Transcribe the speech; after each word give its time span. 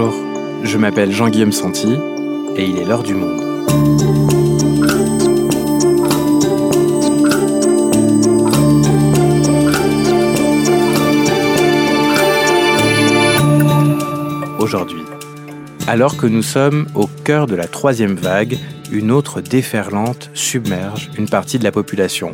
Bonjour, 0.00 0.14
je 0.62 0.78
m'appelle 0.78 1.10
Jean-Guillaume 1.10 1.50
Santi 1.50 1.88
et 2.54 2.64
il 2.64 2.78
est 2.78 2.84
l'heure 2.84 3.02
du 3.02 3.14
monde. 3.14 3.42
Aujourd'hui, 14.60 15.02
alors 15.88 16.16
que 16.16 16.26
nous 16.26 16.42
sommes 16.42 16.86
au 16.94 17.08
cœur 17.24 17.48
de 17.48 17.56
la 17.56 17.66
troisième 17.66 18.14
vague, 18.14 18.56
une 18.92 19.10
autre 19.10 19.40
déferlante 19.40 20.30
submerge 20.32 21.10
une 21.18 21.28
partie 21.28 21.58
de 21.58 21.64
la 21.64 21.72
population. 21.72 22.30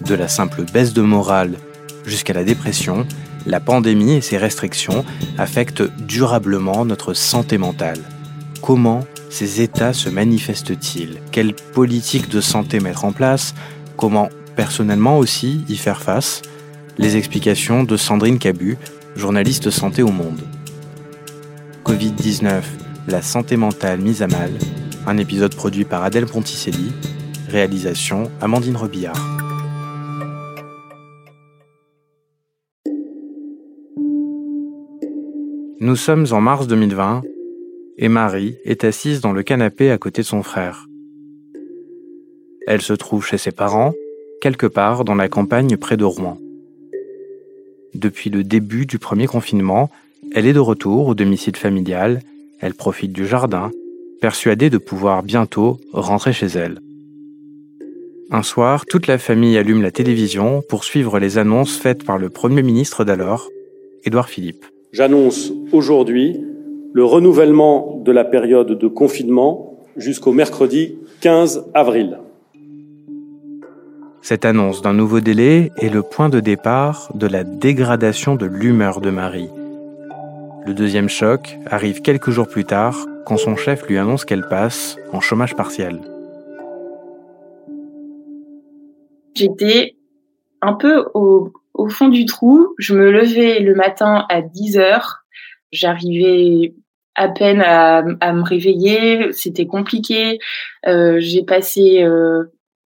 De 0.00 0.14
la 0.14 0.28
simple 0.28 0.62
baisse 0.72 0.94
de 0.94 1.02
morale 1.02 1.58
jusqu'à 2.06 2.32
la 2.32 2.44
dépression, 2.44 3.06
la 3.46 3.60
pandémie 3.60 4.12
et 4.12 4.20
ses 4.20 4.36
restrictions 4.36 5.04
affectent 5.38 5.84
durablement 5.98 6.84
notre 6.84 7.14
santé 7.14 7.58
mentale. 7.58 8.00
Comment 8.60 9.06
ces 9.30 9.60
états 9.60 9.92
se 9.92 10.08
manifestent-ils? 10.08 11.20
Quelle 11.30 11.54
politique 11.54 12.28
de 12.28 12.40
santé 12.40 12.80
mettre 12.80 13.04
en 13.04 13.12
place? 13.12 13.54
Comment 13.96 14.28
personnellement 14.56 15.18
aussi 15.18 15.64
y 15.68 15.76
faire 15.76 16.02
face? 16.02 16.42
Les 16.98 17.16
explications 17.16 17.84
de 17.84 17.96
Sandrine 17.96 18.38
Cabu, 18.38 18.78
journaliste 19.14 19.70
santé 19.70 20.02
au 20.02 20.10
monde. 20.10 20.40
Covid-19, 21.84 22.62
la 23.06 23.22
santé 23.22 23.56
mentale 23.56 24.00
mise 24.00 24.22
à 24.22 24.26
mal, 24.26 24.50
un 25.06 25.18
épisode 25.18 25.54
produit 25.54 25.84
par 25.84 26.02
Adèle 26.02 26.26
Ponticelli, 26.26 26.92
réalisation 27.48 28.30
Amandine 28.40 28.76
Robillard. 28.76 29.45
Nous 35.86 35.94
sommes 35.94 36.26
en 36.32 36.40
mars 36.40 36.66
2020 36.66 37.22
et 37.98 38.08
Marie 38.08 38.56
est 38.64 38.82
assise 38.82 39.20
dans 39.20 39.30
le 39.30 39.44
canapé 39.44 39.92
à 39.92 39.98
côté 39.98 40.22
de 40.22 40.26
son 40.26 40.42
frère. 40.42 40.88
Elle 42.66 42.82
se 42.82 42.92
trouve 42.92 43.24
chez 43.24 43.38
ses 43.38 43.52
parents, 43.52 43.92
quelque 44.40 44.66
part 44.66 45.04
dans 45.04 45.14
la 45.14 45.28
campagne 45.28 45.76
près 45.76 45.96
de 45.96 46.02
Rouen. 46.02 46.38
Depuis 47.94 48.30
le 48.30 48.42
début 48.42 48.86
du 48.86 48.98
premier 48.98 49.28
confinement, 49.28 49.88
elle 50.34 50.48
est 50.48 50.52
de 50.52 50.58
retour 50.58 51.06
au 51.06 51.14
domicile 51.14 51.54
familial, 51.54 52.20
elle 52.58 52.74
profite 52.74 53.12
du 53.12 53.24
jardin, 53.24 53.70
persuadée 54.20 54.70
de 54.70 54.78
pouvoir 54.78 55.22
bientôt 55.22 55.78
rentrer 55.92 56.32
chez 56.32 56.48
elle. 56.48 56.80
Un 58.32 58.42
soir, 58.42 58.86
toute 58.86 59.06
la 59.06 59.18
famille 59.18 59.56
allume 59.56 59.82
la 59.82 59.92
télévision 59.92 60.64
pour 60.68 60.82
suivre 60.82 61.20
les 61.20 61.38
annonces 61.38 61.76
faites 61.76 62.04
par 62.04 62.18
le 62.18 62.28
Premier 62.28 62.64
ministre 62.64 63.04
d'alors, 63.04 63.48
Édouard 64.02 64.28
Philippe 64.28 64.66
j'annonce 64.92 65.52
aujourd'hui 65.72 66.40
le 66.92 67.04
renouvellement 67.04 68.00
de 68.04 68.12
la 68.12 68.24
période 68.24 68.78
de 68.78 68.88
confinement 68.88 69.78
jusqu'au 69.96 70.32
mercredi 70.32 70.96
15 71.20 71.66
avril. 71.74 72.18
Cette 74.22 74.44
annonce 74.44 74.82
d'un 74.82 74.92
nouveau 74.92 75.20
délai 75.20 75.70
est 75.76 75.88
le 75.88 76.02
point 76.02 76.28
de 76.28 76.40
départ 76.40 77.12
de 77.14 77.26
la 77.26 77.44
dégradation 77.44 78.34
de 78.34 78.46
l'humeur 78.46 79.00
de 79.00 79.10
Marie. 79.10 79.50
Le 80.66 80.74
deuxième 80.74 81.08
choc 81.08 81.56
arrive 81.66 82.02
quelques 82.02 82.30
jours 82.30 82.48
plus 82.48 82.64
tard 82.64 83.06
quand 83.24 83.36
son 83.36 83.54
chef 83.56 83.86
lui 83.86 83.98
annonce 83.98 84.24
qu'elle 84.24 84.48
passe 84.48 84.96
en 85.12 85.20
chômage 85.20 85.54
partiel. 85.54 86.00
J'étais 89.34 89.96
un 90.62 90.72
peu 90.72 91.04
au, 91.14 91.52
au 91.76 91.88
fond 91.88 92.08
du 92.08 92.24
trou. 92.24 92.74
Je 92.78 92.94
me 92.94 93.10
levais 93.10 93.60
le 93.60 93.74
matin 93.74 94.26
à 94.28 94.42
10 94.42 94.78
heures. 94.78 95.24
J'arrivais 95.72 96.74
à 97.14 97.28
peine 97.28 97.62
à, 97.62 98.02
me 98.02 98.42
réveiller. 98.42 99.32
C'était 99.32 99.66
compliqué. 99.66 100.38
Euh, 100.86 101.16
j'ai 101.18 101.44
passé, 101.44 102.02
euh, 102.02 102.44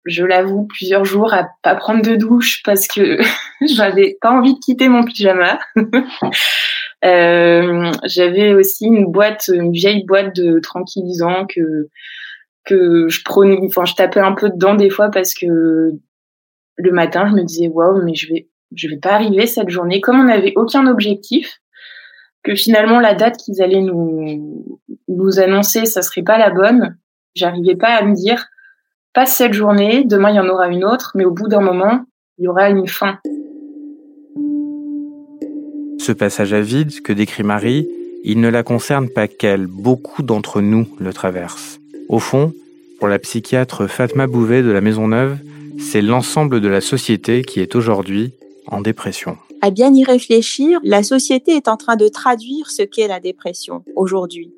je 0.04 0.24
l'avoue, 0.24 0.66
plusieurs 0.66 1.04
jours 1.04 1.32
à 1.34 1.48
pas 1.62 1.74
prendre 1.74 2.02
de 2.02 2.16
douche 2.16 2.62
parce 2.64 2.86
que 2.86 3.18
j'avais 3.74 4.16
pas 4.20 4.30
envie 4.30 4.54
de 4.54 4.60
quitter 4.60 4.88
mon 4.88 5.04
pyjama. 5.04 5.58
euh, 7.04 7.92
j'avais 8.04 8.54
aussi 8.54 8.86
une 8.86 9.06
boîte, 9.06 9.50
une 9.52 9.72
vieille 9.72 10.04
boîte 10.04 10.34
de 10.36 10.58
tranquillisants 10.58 11.46
que 11.46 11.88
que 12.66 13.08
je 13.08 13.22
prenais, 13.24 13.58
enfin 13.64 13.86
je 13.86 13.94
tapais 13.94 14.20
un 14.20 14.32
peu 14.32 14.50
dedans 14.50 14.74
des 14.74 14.90
fois 14.90 15.10
parce 15.10 15.32
que 15.32 15.92
le 16.76 16.92
matin 16.92 17.26
je 17.28 17.34
me 17.34 17.42
disais 17.42 17.68
waouh 17.68 18.02
mais 18.04 18.14
je 18.14 18.28
vais 18.28 18.48
je 18.74 18.88
vais 18.88 18.98
pas 18.98 19.12
arriver 19.12 19.46
cette 19.46 19.70
journée. 19.70 20.00
Comme 20.00 20.20
on 20.20 20.24
n'avait 20.24 20.52
aucun 20.56 20.86
objectif, 20.86 21.60
que 22.42 22.54
finalement 22.54 23.00
la 23.00 23.14
date 23.14 23.36
qu'ils 23.36 23.62
allaient 23.62 23.82
nous 23.82 24.80
nous 25.08 25.40
annoncer, 25.40 25.86
ça 25.86 26.02
serait 26.02 26.22
pas 26.22 26.38
la 26.38 26.50
bonne. 26.50 26.96
J'arrivais 27.34 27.76
pas 27.76 27.94
à 27.94 28.04
me 28.04 28.14
dire 28.14 28.46
passe 29.12 29.36
cette 29.36 29.52
journée, 29.52 30.04
demain 30.04 30.30
il 30.30 30.36
y 30.36 30.40
en 30.40 30.48
aura 30.48 30.68
une 30.68 30.84
autre, 30.84 31.12
mais 31.14 31.24
au 31.24 31.32
bout 31.32 31.48
d'un 31.48 31.60
moment, 31.60 32.04
il 32.38 32.44
y 32.44 32.48
aura 32.48 32.70
une 32.70 32.86
fin. 32.86 33.18
Ce 35.98 36.12
passage 36.12 36.52
à 36.52 36.60
vide 36.60 37.02
que 37.02 37.12
décrit 37.12 37.42
Marie, 37.42 37.88
il 38.24 38.40
ne 38.40 38.48
la 38.48 38.62
concerne 38.62 39.08
pas 39.08 39.28
qu'elle, 39.28 39.66
beaucoup 39.66 40.22
d'entre 40.22 40.60
nous 40.60 40.86
le 40.98 41.12
traversent. 41.12 41.78
Au 42.08 42.18
fond, 42.18 42.52
pour 42.98 43.08
la 43.08 43.18
psychiatre 43.18 43.86
Fatma 43.86 44.26
Bouvet 44.26 44.62
de 44.62 44.70
la 44.70 44.80
Maison 44.80 45.08
Neuve, 45.08 45.38
c'est 45.78 46.02
l'ensemble 46.02 46.60
de 46.60 46.68
la 46.68 46.80
société 46.80 47.42
qui 47.42 47.60
est 47.60 47.74
aujourd'hui 47.74 48.32
en 48.70 48.80
dépression. 48.80 49.36
À 49.60 49.70
bien 49.70 49.92
y 49.94 50.04
réfléchir, 50.04 50.80
la 50.82 51.02
société 51.02 51.52
est 51.52 51.68
en 51.68 51.76
train 51.76 51.96
de 51.96 52.08
traduire 52.08 52.70
ce 52.70 52.82
qu'est 52.82 53.08
la 53.08 53.20
dépression 53.20 53.84
aujourd'hui. 53.94 54.54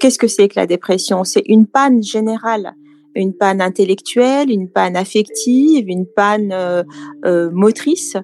Qu'est-ce 0.00 0.18
que 0.18 0.28
c'est 0.28 0.48
que 0.48 0.58
la 0.58 0.66
dépression? 0.66 1.24
C'est 1.24 1.44
une 1.46 1.66
panne 1.66 2.02
générale 2.02 2.74
une 3.16 3.34
panne 3.34 3.60
intellectuelle, 3.60 4.50
une 4.50 4.68
panne 4.68 4.96
affective, 4.96 5.88
une 5.88 6.06
panne 6.06 6.52
euh, 6.52 6.82
euh, 7.24 7.50
motrice. 7.50 8.16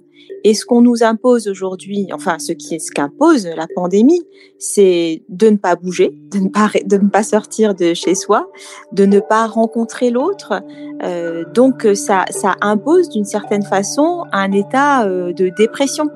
Et 0.44 0.54
ce 0.54 0.64
qu'on 0.64 0.82
nous 0.82 1.03
impose 1.03 1.48
aujourd'hui, 1.48 2.08
enfin 2.12 2.38
ce 2.38 2.53
qui 2.53 2.78
ce 2.80 2.91
qu'impose 2.91 3.47
la 3.47 3.66
pandémie, 3.75 4.22
c'est 4.58 5.22
de 5.28 5.50
ne 5.50 5.56
pas 5.56 5.76
bouger, 5.76 6.16
de 6.32 6.38
ne 6.38 6.48
pas 6.48 6.69
de 6.84 6.97
ne 6.97 7.08
pas 7.08 7.22
sortir 7.22 7.75
de 7.75 7.94
chez 7.94 8.14
soi, 8.14 8.50
de 8.92 9.04
ne 9.04 9.20
pas 9.20 9.47
rencontrer 9.47 10.10
l'autre. 10.10 10.62
Euh, 11.04 11.44
donc 11.54 11.86
ça 11.94 12.25
ça 12.31 12.56
impose 12.60 13.08
d'une 13.08 13.25
certaine 13.25 13.62
façon 13.62 14.25
un 14.32 14.50
état 14.52 15.06
de 15.06 15.48
dépression. 15.56 16.08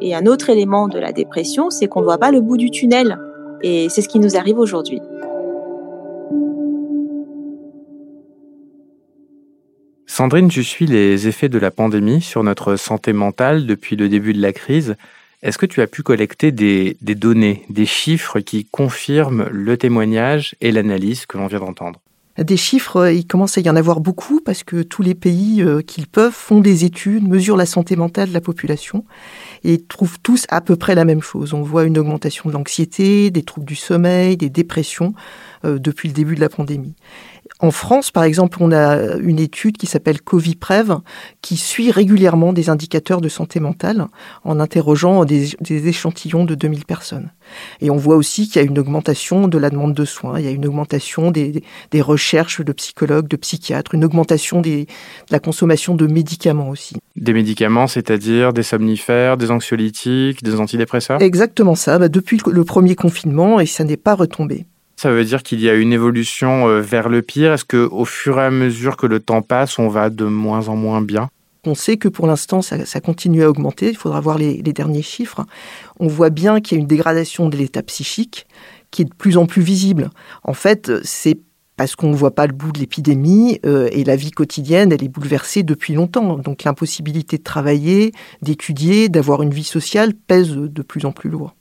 Et 0.00 0.14
un 0.14 0.26
autre 0.26 0.50
élément 0.50 0.88
de 0.88 0.98
la 0.98 1.12
dépression, 1.12 1.70
c'est 1.70 1.88
qu'on 1.88 2.00
ne 2.00 2.04
voit 2.04 2.18
pas 2.18 2.30
le 2.30 2.40
bout 2.40 2.56
du 2.56 2.70
tunnel. 2.70 3.18
Et 3.62 3.88
c'est 3.88 4.02
ce 4.02 4.08
qui 4.08 4.18
nous 4.18 4.36
arrive 4.36 4.58
aujourd'hui. 4.58 5.00
Sandrine, 10.16 10.48
tu 10.48 10.64
suis 10.64 10.86
les 10.86 11.28
effets 11.28 11.50
de 11.50 11.58
la 11.58 11.70
pandémie 11.70 12.22
sur 12.22 12.42
notre 12.42 12.76
santé 12.76 13.12
mentale 13.12 13.66
depuis 13.66 13.96
le 13.96 14.08
début 14.08 14.32
de 14.32 14.40
la 14.40 14.54
crise. 14.54 14.96
Est-ce 15.42 15.58
que 15.58 15.66
tu 15.66 15.82
as 15.82 15.86
pu 15.86 16.02
collecter 16.02 16.52
des, 16.52 16.96
données, 17.02 17.66
des 17.68 17.84
chiffres 17.84 18.40
qui 18.40 18.64
confirment 18.64 19.46
le 19.50 19.76
témoignage 19.76 20.56
et 20.62 20.72
l'analyse 20.72 21.26
que 21.26 21.36
l'on 21.36 21.48
vient 21.48 21.58
d'entendre? 21.58 22.00
Des 22.38 22.56
chiffres, 22.56 23.10
il 23.12 23.26
commence 23.26 23.58
à 23.58 23.60
y 23.60 23.68
en 23.68 23.76
avoir 23.76 24.00
beaucoup 24.00 24.40
parce 24.40 24.62
que 24.62 24.82
tous 24.82 25.02
les 25.02 25.14
pays 25.14 25.62
euh, 25.62 25.80
qu'ils 25.80 26.06
peuvent 26.06 26.32
font 26.32 26.60
des 26.60 26.84
études, 26.84 27.26
mesurent 27.26 27.56
la 27.56 27.66
santé 27.66 27.96
mentale 27.96 28.28
de 28.28 28.34
la 28.34 28.42
population 28.42 29.04
et 29.64 29.82
trouvent 29.82 30.18
tous 30.22 30.46
à 30.50 30.60
peu 30.60 30.76
près 30.76 30.94
la 30.94 31.04
même 31.04 31.22
chose. 31.22 31.54
On 31.54 31.62
voit 31.62 31.84
une 31.84 31.96
augmentation 31.96 32.48
de 32.48 32.54
l'anxiété, 32.54 33.30
des 33.30 33.42
troubles 33.42 33.66
du 33.66 33.76
sommeil, 33.76 34.36
des 34.36 34.50
dépressions 34.50 35.14
euh, 35.64 35.78
depuis 35.78 36.08
le 36.08 36.14
début 36.14 36.34
de 36.34 36.40
la 36.40 36.50
pandémie. 36.50 36.94
En 37.60 37.70
France, 37.70 38.10
par 38.10 38.24
exemple, 38.24 38.58
on 38.60 38.70
a 38.70 39.16
une 39.16 39.38
étude 39.38 39.78
qui 39.78 39.86
s'appelle 39.86 40.20
Coviprev, 40.20 40.98
qui 41.40 41.56
suit 41.56 41.90
régulièrement 41.90 42.52
des 42.52 42.68
indicateurs 42.68 43.22
de 43.22 43.30
santé 43.30 43.60
mentale 43.60 44.08
en 44.44 44.60
interrogeant 44.60 45.24
des, 45.24 45.56
échantillons 45.70 46.44
de 46.44 46.54
2000 46.54 46.84
personnes. 46.84 47.30
Et 47.80 47.88
on 47.88 47.96
voit 47.96 48.16
aussi 48.16 48.46
qu'il 48.46 48.60
y 48.60 48.64
a 48.64 48.68
une 48.68 48.78
augmentation 48.78 49.48
de 49.48 49.56
la 49.56 49.70
demande 49.70 49.94
de 49.94 50.04
soins, 50.04 50.38
il 50.38 50.44
y 50.44 50.48
a 50.48 50.50
une 50.50 50.66
augmentation 50.66 51.30
des, 51.30 51.62
recherches 51.94 52.60
de 52.60 52.72
psychologues, 52.72 53.26
de 53.26 53.36
psychiatres, 53.36 53.94
une 53.94 54.04
augmentation 54.04 54.60
de 54.60 54.84
la 55.30 55.38
consommation 55.38 55.94
de 55.94 56.06
médicaments 56.06 56.68
aussi. 56.68 56.96
Des 57.16 57.32
médicaments, 57.32 57.86
c'est-à-dire 57.86 58.52
des 58.52 58.62
somnifères, 58.62 59.38
des 59.38 59.50
anxiolytiques, 59.50 60.42
des 60.42 60.60
antidépresseurs? 60.60 61.22
Exactement 61.22 61.74
ça, 61.74 61.98
bah, 61.98 62.10
depuis 62.10 62.38
le 62.46 62.64
premier 62.64 62.94
confinement, 62.94 63.60
et 63.60 63.66
ça 63.66 63.84
n'est 63.84 63.96
pas 63.96 64.14
retombé. 64.14 64.66
Ça 64.96 65.10
veut 65.10 65.24
dire 65.24 65.42
qu'il 65.42 65.60
y 65.60 65.68
a 65.68 65.74
une 65.74 65.92
évolution 65.92 66.68
euh, 66.68 66.80
vers 66.80 67.10
le 67.10 67.20
pire. 67.20 67.52
Est-ce 67.52 67.66
que 67.66 67.76
au 67.76 68.06
fur 68.06 68.40
et 68.40 68.44
à 68.44 68.50
mesure 68.50 68.96
que 68.96 69.06
le 69.06 69.20
temps 69.20 69.42
passe, 69.42 69.78
on 69.78 69.88
va 69.88 70.08
de 70.08 70.24
moins 70.24 70.68
en 70.68 70.76
moins 70.76 71.02
bien? 71.02 71.28
On 71.66 71.74
sait 71.74 71.96
que 71.96 72.08
pour 72.08 72.26
l'instant, 72.26 72.62
ça, 72.62 73.00
continue 73.00 73.42
à 73.42 73.50
augmenter. 73.50 73.90
Il 73.90 73.96
faudra 73.96 74.20
voir 74.20 74.38
les, 74.38 74.62
derniers 74.62 75.02
chiffres. 75.02 75.44
On 75.98 76.06
voit 76.06 76.30
bien 76.30 76.60
qu'il 76.60 76.76
y 76.76 76.78
a 76.78 76.80
une 76.80 76.86
dégradation 76.86 77.48
de 77.48 77.56
l'état 77.56 77.82
psychique 77.82 78.46
qui 78.90 79.02
est 79.02 79.06
de 79.06 79.14
plus 79.14 79.36
en 79.36 79.46
plus 79.46 79.62
visible. 79.62 80.10
En 80.44 80.54
fait, 80.54 80.92
c'est 81.02 81.38
parce 81.76 81.94
qu'on 81.94 82.08
ne 82.08 82.16
voit 82.16 82.34
pas 82.34 82.46
le 82.46 82.52
bout 82.52 82.72
de 82.72 82.78
l'épidémie 82.78 83.60
euh, 83.66 83.88
et 83.92 84.04
la 84.04 84.16
vie 84.16 84.30
quotidienne, 84.30 84.92
elle 84.92 85.04
est 85.04 85.08
bouleversée 85.08 85.62
depuis 85.62 85.92
longtemps. 85.92 86.38
Donc 86.38 86.64
l'impossibilité 86.64 87.36
de 87.36 87.42
travailler, 87.42 88.12
d'étudier, 88.40 89.08
d'avoir 89.08 89.42
une 89.42 89.52
vie 89.52 89.64
sociale 89.64 90.14
pèse 90.14 90.52
de 90.52 90.82
plus 90.82 91.04
en 91.04 91.12
plus 91.12 91.28
lourd. 91.28 91.54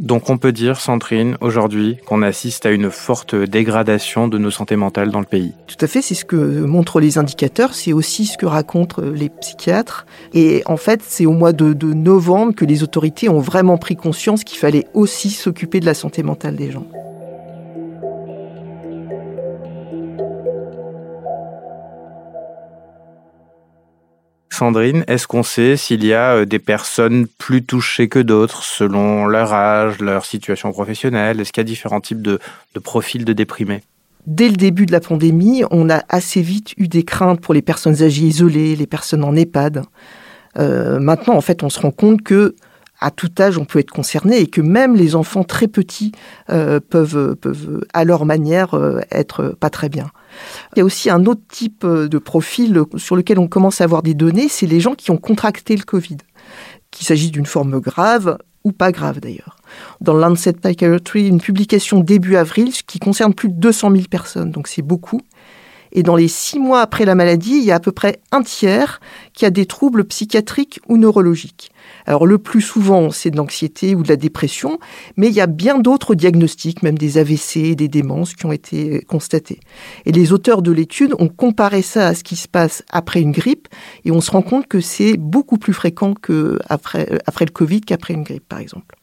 Donc 0.00 0.30
on 0.30 0.38
peut 0.38 0.50
dire, 0.50 0.80
Sandrine, 0.80 1.36
aujourd'hui, 1.42 1.98
qu'on 2.06 2.22
assiste 2.22 2.64
à 2.64 2.70
une 2.70 2.90
forte 2.90 3.34
dégradation 3.34 4.28
de 4.28 4.38
nos 4.38 4.50
santé 4.50 4.74
mentales 4.74 5.10
dans 5.10 5.20
le 5.20 5.26
pays. 5.26 5.52
Tout 5.66 5.76
à 5.78 5.86
fait, 5.86 6.00
c'est 6.00 6.14
ce 6.14 6.24
que 6.24 6.64
montrent 6.64 7.00
les 7.00 7.18
indicateurs, 7.18 7.74
c'est 7.74 7.92
aussi 7.92 8.24
ce 8.24 8.38
que 8.38 8.46
racontent 8.46 9.02
les 9.02 9.28
psychiatres. 9.28 10.06
Et 10.32 10.62
en 10.64 10.78
fait, 10.78 11.02
c'est 11.06 11.26
au 11.26 11.32
mois 11.32 11.52
de, 11.52 11.74
de 11.74 11.92
novembre 11.92 12.54
que 12.54 12.64
les 12.64 12.82
autorités 12.82 13.28
ont 13.28 13.40
vraiment 13.40 13.76
pris 13.76 13.94
conscience 13.94 14.42
qu'il 14.42 14.58
fallait 14.58 14.86
aussi 14.94 15.28
s'occuper 15.28 15.80
de 15.80 15.86
la 15.86 15.94
santé 15.94 16.22
mentale 16.22 16.56
des 16.56 16.70
gens. 16.70 16.86
Sandrine, 24.60 25.04
est-ce 25.06 25.26
qu'on 25.26 25.42
sait 25.42 25.78
s'il 25.78 26.04
y 26.04 26.12
a 26.12 26.34
euh, 26.34 26.44
des 26.44 26.58
personnes 26.58 27.26
plus 27.38 27.64
touchées 27.64 28.10
que 28.10 28.18
d'autres 28.18 28.62
selon 28.62 29.24
leur 29.24 29.54
âge, 29.54 30.00
leur 30.00 30.26
situation 30.26 30.70
professionnelle? 30.70 31.40
Est-ce 31.40 31.50
qu'il 31.50 31.62
y 31.62 31.64
a 31.64 31.64
différents 31.64 32.02
types 32.02 32.20
de, 32.20 32.38
profils 32.84 33.24
de 33.24 33.32
déprimés? 33.32 33.80
Dès 34.26 34.48
le 34.48 34.56
début 34.56 34.84
de 34.84 34.92
la 34.92 35.00
pandémie, 35.00 35.62
on 35.70 35.88
a 35.88 36.02
assez 36.10 36.42
vite 36.42 36.74
eu 36.76 36.88
des 36.88 37.04
craintes 37.04 37.40
pour 37.40 37.54
les 37.54 37.62
personnes 37.62 38.02
âgées 38.02 38.24
isolées, 38.24 38.76
les 38.76 38.86
personnes 38.86 39.24
en 39.24 39.34
EHPAD. 39.34 39.82
Euh, 40.58 41.00
maintenant, 41.00 41.36
en 41.36 41.40
fait, 41.40 41.62
on 41.62 41.70
se 41.70 41.80
rend 41.80 41.90
compte 41.90 42.20
que 42.20 42.54
à 43.00 43.10
tout 43.10 43.30
âge, 43.38 43.58
on 43.58 43.64
peut 43.64 43.78
être 43.78 43.90
concerné 43.90 44.38
et 44.38 44.46
que 44.46 44.60
même 44.60 44.94
les 44.94 45.14
enfants 45.16 45.44
très 45.44 45.68
petits 45.68 46.12
euh, 46.50 46.80
peuvent, 46.80 47.36
à 47.94 48.04
leur 48.04 48.26
manière, 48.26 48.78
être 49.10 49.56
pas 49.58 49.70
très 49.70 49.88
bien. 49.88 50.10
Il 50.74 50.78
y 50.78 50.82
a 50.82 50.84
aussi 50.84 51.10
un 51.10 51.24
autre 51.26 51.42
type 51.48 51.84
euh, 51.84 52.08
de 52.08 52.18
profil 52.18 52.82
sur 52.96 53.16
lequel 53.16 53.38
on 53.38 53.48
commence 53.48 53.80
à 53.80 53.84
avoir 53.84 54.02
des 54.02 54.14
données, 54.14 54.48
c'est 54.48 54.66
les 54.66 54.80
gens 54.80 54.94
qui 54.94 55.10
ont 55.10 55.16
contracté 55.16 55.76
le 55.76 55.82
Covid, 55.82 56.18
qu'il 56.90 57.06
s'agisse 57.06 57.30
d'une 57.30 57.46
forme 57.46 57.80
grave 57.80 58.38
ou 58.64 58.72
pas 58.72 58.92
grave 58.92 59.20
d'ailleurs. 59.20 59.56
Dans 60.00 60.14
Lancet 60.14 60.52
Psychiatry, 60.52 61.28
une 61.28 61.40
publication 61.40 62.00
début 62.00 62.36
avril 62.36 62.72
qui 62.86 62.98
concerne 62.98 63.34
plus 63.34 63.48
de 63.48 63.54
200 63.54 63.92
000 63.92 64.02
personnes, 64.10 64.50
donc 64.50 64.68
c'est 64.68 64.82
beaucoup. 64.82 65.20
Et 65.92 66.02
dans 66.02 66.14
les 66.14 66.28
six 66.28 66.60
mois 66.60 66.82
après 66.82 67.04
la 67.04 67.16
maladie, 67.16 67.56
il 67.56 67.64
y 67.64 67.72
a 67.72 67.76
à 67.76 67.80
peu 67.80 67.90
près 67.90 68.20
un 68.30 68.42
tiers 68.42 69.00
qui 69.32 69.44
a 69.44 69.50
des 69.50 69.66
troubles 69.66 70.04
psychiatriques 70.04 70.80
ou 70.88 70.96
neurologiques. 70.96 71.72
Alors 72.06 72.26
le 72.26 72.38
plus 72.38 72.60
souvent, 72.60 73.10
c'est 73.10 73.30
de 73.30 73.36
l'anxiété 73.36 73.94
ou 73.94 74.02
de 74.02 74.08
la 74.08 74.16
dépression, 74.16 74.78
mais 75.16 75.28
il 75.28 75.34
y 75.34 75.40
a 75.40 75.46
bien 75.46 75.78
d'autres 75.78 76.14
diagnostics, 76.14 76.82
même 76.82 76.98
des 76.98 77.18
AVC, 77.18 77.74
des 77.74 77.88
démences 77.88 78.34
qui 78.34 78.46
ont 78.46 78.52
été 78.52 79.02
constatés. 79.02 79.60
Et 80.06 80.12
les 80.12 80.32
auteurs 80.32 80.62
de 80.62 80.72
l'étude 80.72 81.14
ont 81.18 81.28
comparé 81.28 81.82
ça 81.82 82.08
à 82.08 82.14
ce 82.14 82.24
qui 82.24 82.36
se 82.36 82.48
passe 82.48 82.82
après 82.90 83.20
une 83.20 83.32
grippe, 83.32 83.68
et 84.04 84.10
on 84.10 84.20
se 84.20 84.30
rend 84.30 84.42
compte 84.42 84.66
que 84.66 84.80
c'est 84.80 85.16
beaucoup 85.16 85.58
plus 85.58 85.72
fréquent 85.72 86.14
qu'après 86.14 87.12
euh, 87.12 87.18
après 87.26 87.44
le 87.44 87.52
Covid 87.52 87.80
qu'après 87.82 88.14
une 88.14 88.22
grippe, 88.22 88.48
par 88.48 88.58
exemple. 88.58 88.96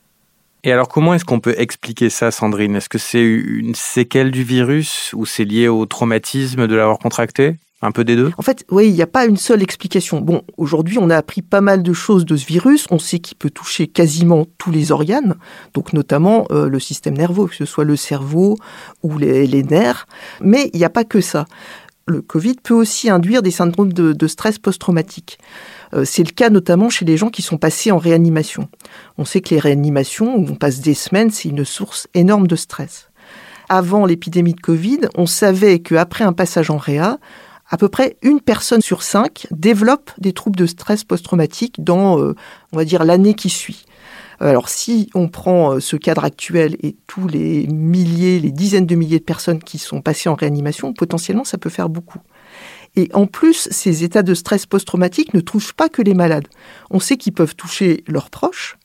Et 0.63 0.71
alors, 0.71 0.89
comment 0.89 1.13
est-ce 1.13 1.23
qu'on 1.23 1.39
peut 1.39 1.55
expliquer 1.57 2.09
ça, 2.09 2.31
Sandrine? 2.31 2.75
Est-ce 2.75 2.89
que 2.89 2.97
c'est 2.97 3.23
une 3.23 3.75
séquelle 3.75 4.31
du 4.31 4.43
virus 4.43 5.13
ou 5.13 5.25
c'est 5.25 5.45
lié 5.45 5.67
au 5.67 5.85
traumatisme 5.85 6.67
de 6.67 6.75
l'avoir 6.75 6.99
contracté? 6.99 7.55
Un 7.81 7.91
peu 7.91 8.03
des 8.03 8.15
deux? 8.15 8.31
En 8.37 8.41
fait, 8.41 8.65
oui, 8.71 8.87
il 8.87 8.93
n'y 8.93 9.01
a 9.01 9.07
pas 9.07 9.25
une 9.25 9.37
seule 9.37 9.61
explication. 9.61 10.19
Bon, 10.19 10.41
aujourd'hui, 10.57 10.97
on 10.99 11.09
a 11.09 11.17
appris 11.17 11.41
pas 11.41 11.61
mal 11.61 11.83
de 11.83 11.93
choses 11.93 12.25
de 12.25 12.35
ce 12.35 12.45
virus. 12.45 12.87
On 12.89 12.97
sait 12.97 13.19
qu'il 13.19 13.37
peut 13.37 13.51
toucher 13.51 13.87
quasiment 13.87 14.45
tous 14.57 14.71
les 14.71 14.91
organes, 14.91 15.35
donc 15.73 15.93
notamment 15.93 16.47
euh, 16.51 16.69
le 16.69 16.79
système 16.79 17.15
nerveux, 17.15 17.47
que 17.47 17.55
ce 17.55 17.65
soit 17.65 17.83
le 17.83 17.95
cerveau 17.95 18.57
ou 19.03 19.17
les, 19.17 19.63
nerfs. 19.63 20.07
Mais 20.41 20.71
il 20.73 20.79
n'y 20.79 20.85
a 20.85 20.89
pas 20.89 21.03
que 21.03 21.21
ça. 21.21 21.45
Le 22.07 22.21
Covid 22.21 22.55
peut 22.63 22.73
aussi 22.73 23.09
induire 23.09 23.41
des 23.41 23.51
syndromes 23.51 23.93
de, 23.93 24.27
stress 24.27 24.57
post-traumatique. 24.57 25.37
Euh, 25.93 26.03
c'est 26.03 26.23
le 26.23 26.31
cas 26.31 26.49
notamment 26.49 26.89
chez 26.89 27.05
les 27.05 27.17
gens 27.17 27.29
qui 27.29 27.41
sont 27.41 27.57
passés 27.57 27.91
en 27.91 27.97
réanimation. 27.97 28.69
On 29.17 29.25
sait 29.25 29.41
que 29.41 29.53
les 29.53 29.59
réanimations, 29.59 30.35
où 30.35 30.47
on 30.49 30.55
passe 30.55 30.79
des 30.79 30.93
semaines, 30.93 31.29
c'est 31.29 31.49
une 31.49 31.65
source 31.65 32.07
énorme 32.13 32.47
de 32.47 32.55
stress. 32.55 33.09
Avant 33.69 34.05
l'épidémie 34.05 34.53
de 34.53 34.61
Covid, 34.61 35.01
on 35.15 35.25
savait 35.25 35.79
qu'après 35.79 36.23
un 36.23 36.31
passage 36.31 36.69
en 36.69 36.77
réa, 36.77 37.19
à 37.69 37.77
peu 37.77 37.89
près 37.89 38.17
une 38.21 38.39
personne 38.39 38.81
sur 38.81 39.03
cinq 39.03 39.47
développe 39.51 40.11
des 40.17 40.33
troubles 40.33 40.57
de 40.57 40.65
stress 40.65 41.03
post-traumatique 41.03 41.83
dans, 41.83 42.19
euh, 42.19 42.35
on 42.71 42.77
va 42.77 42.85
dire, 42.85 43.03
l'année 43.03 43.33
qui 43.33 43.49
suit. 43.49 43.85
Alors 44.39 44.69
si 44.69 45.09
on 45.15 45.27
prend 45.27 45.73
euh, 45.73 45.79
ce 45.79 45.95
cadre 45.97 46.23
actuel 46.23 46.77
et 46.81 46.95
tous 47.07 47.27
les 47.27 47.67
milliers, 47.67 48.39
les 48.39 48.51
dizaines 48.51 48.85
de 48.85 48.95
milliers 48.95 49.19
de 49.19 49.23
personnes 49.23 49.59
qui 49.59 49.79
sont 49.79 50.01
passées 50.01 50.29
en 50.29 50.35
réanimation, 50.35 50.93
potentiellement 50.93 51.43
ça 51.43 51.57
peut 51.57 51.69
faire 51.69 51.89
beaucoup. 51.89 52.19
Et 52.95 53.09
en 53.13 53.27
plus, 53.27 53.67
ces 53.69 54.03
états 54.03 54.23
de 54.23 54.33
stress 54.33 54.65
post-traumatique 54.65 55.33
ne 55.33 55.41
touchent 55.41 55.73
pas 55.73 55.89
que 55.89 56.01
les 56.01 56.13
malades. 56.13 56.47
On 56.89 56.99
sait 56.99 57.17
qu'ils 57.17 57.33
peuvent 57.33 57.55
toucher 57.55 58.03
leurs 58.07 58.29
proches, 58.29 58.77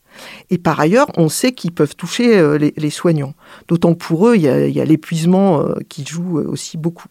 et 0.51 0.59
par 0.59 0.79
ailleurs, 0.81 1.07
on 1.17 1.31
sait 1.31 1.53
qu'ils 1.53 1.73
peuvent 1.73 1.97
toucher 1.97 2.37
euh, 2.37 2.59
les, 2.59 2.91
soignants. 2.91 3.35
D'autant 3.69 3.95
pour 3.95 4.29
eux, 4.29 4.37
il 4.37 4.43
y 4.43 4.81
a 4.81 4.85
l'épuisement 4.85 5.65
qui 5.89 6.05
joue 6.05 6.39
aussi 6.39 6.77
beaucoup 6.77 7.09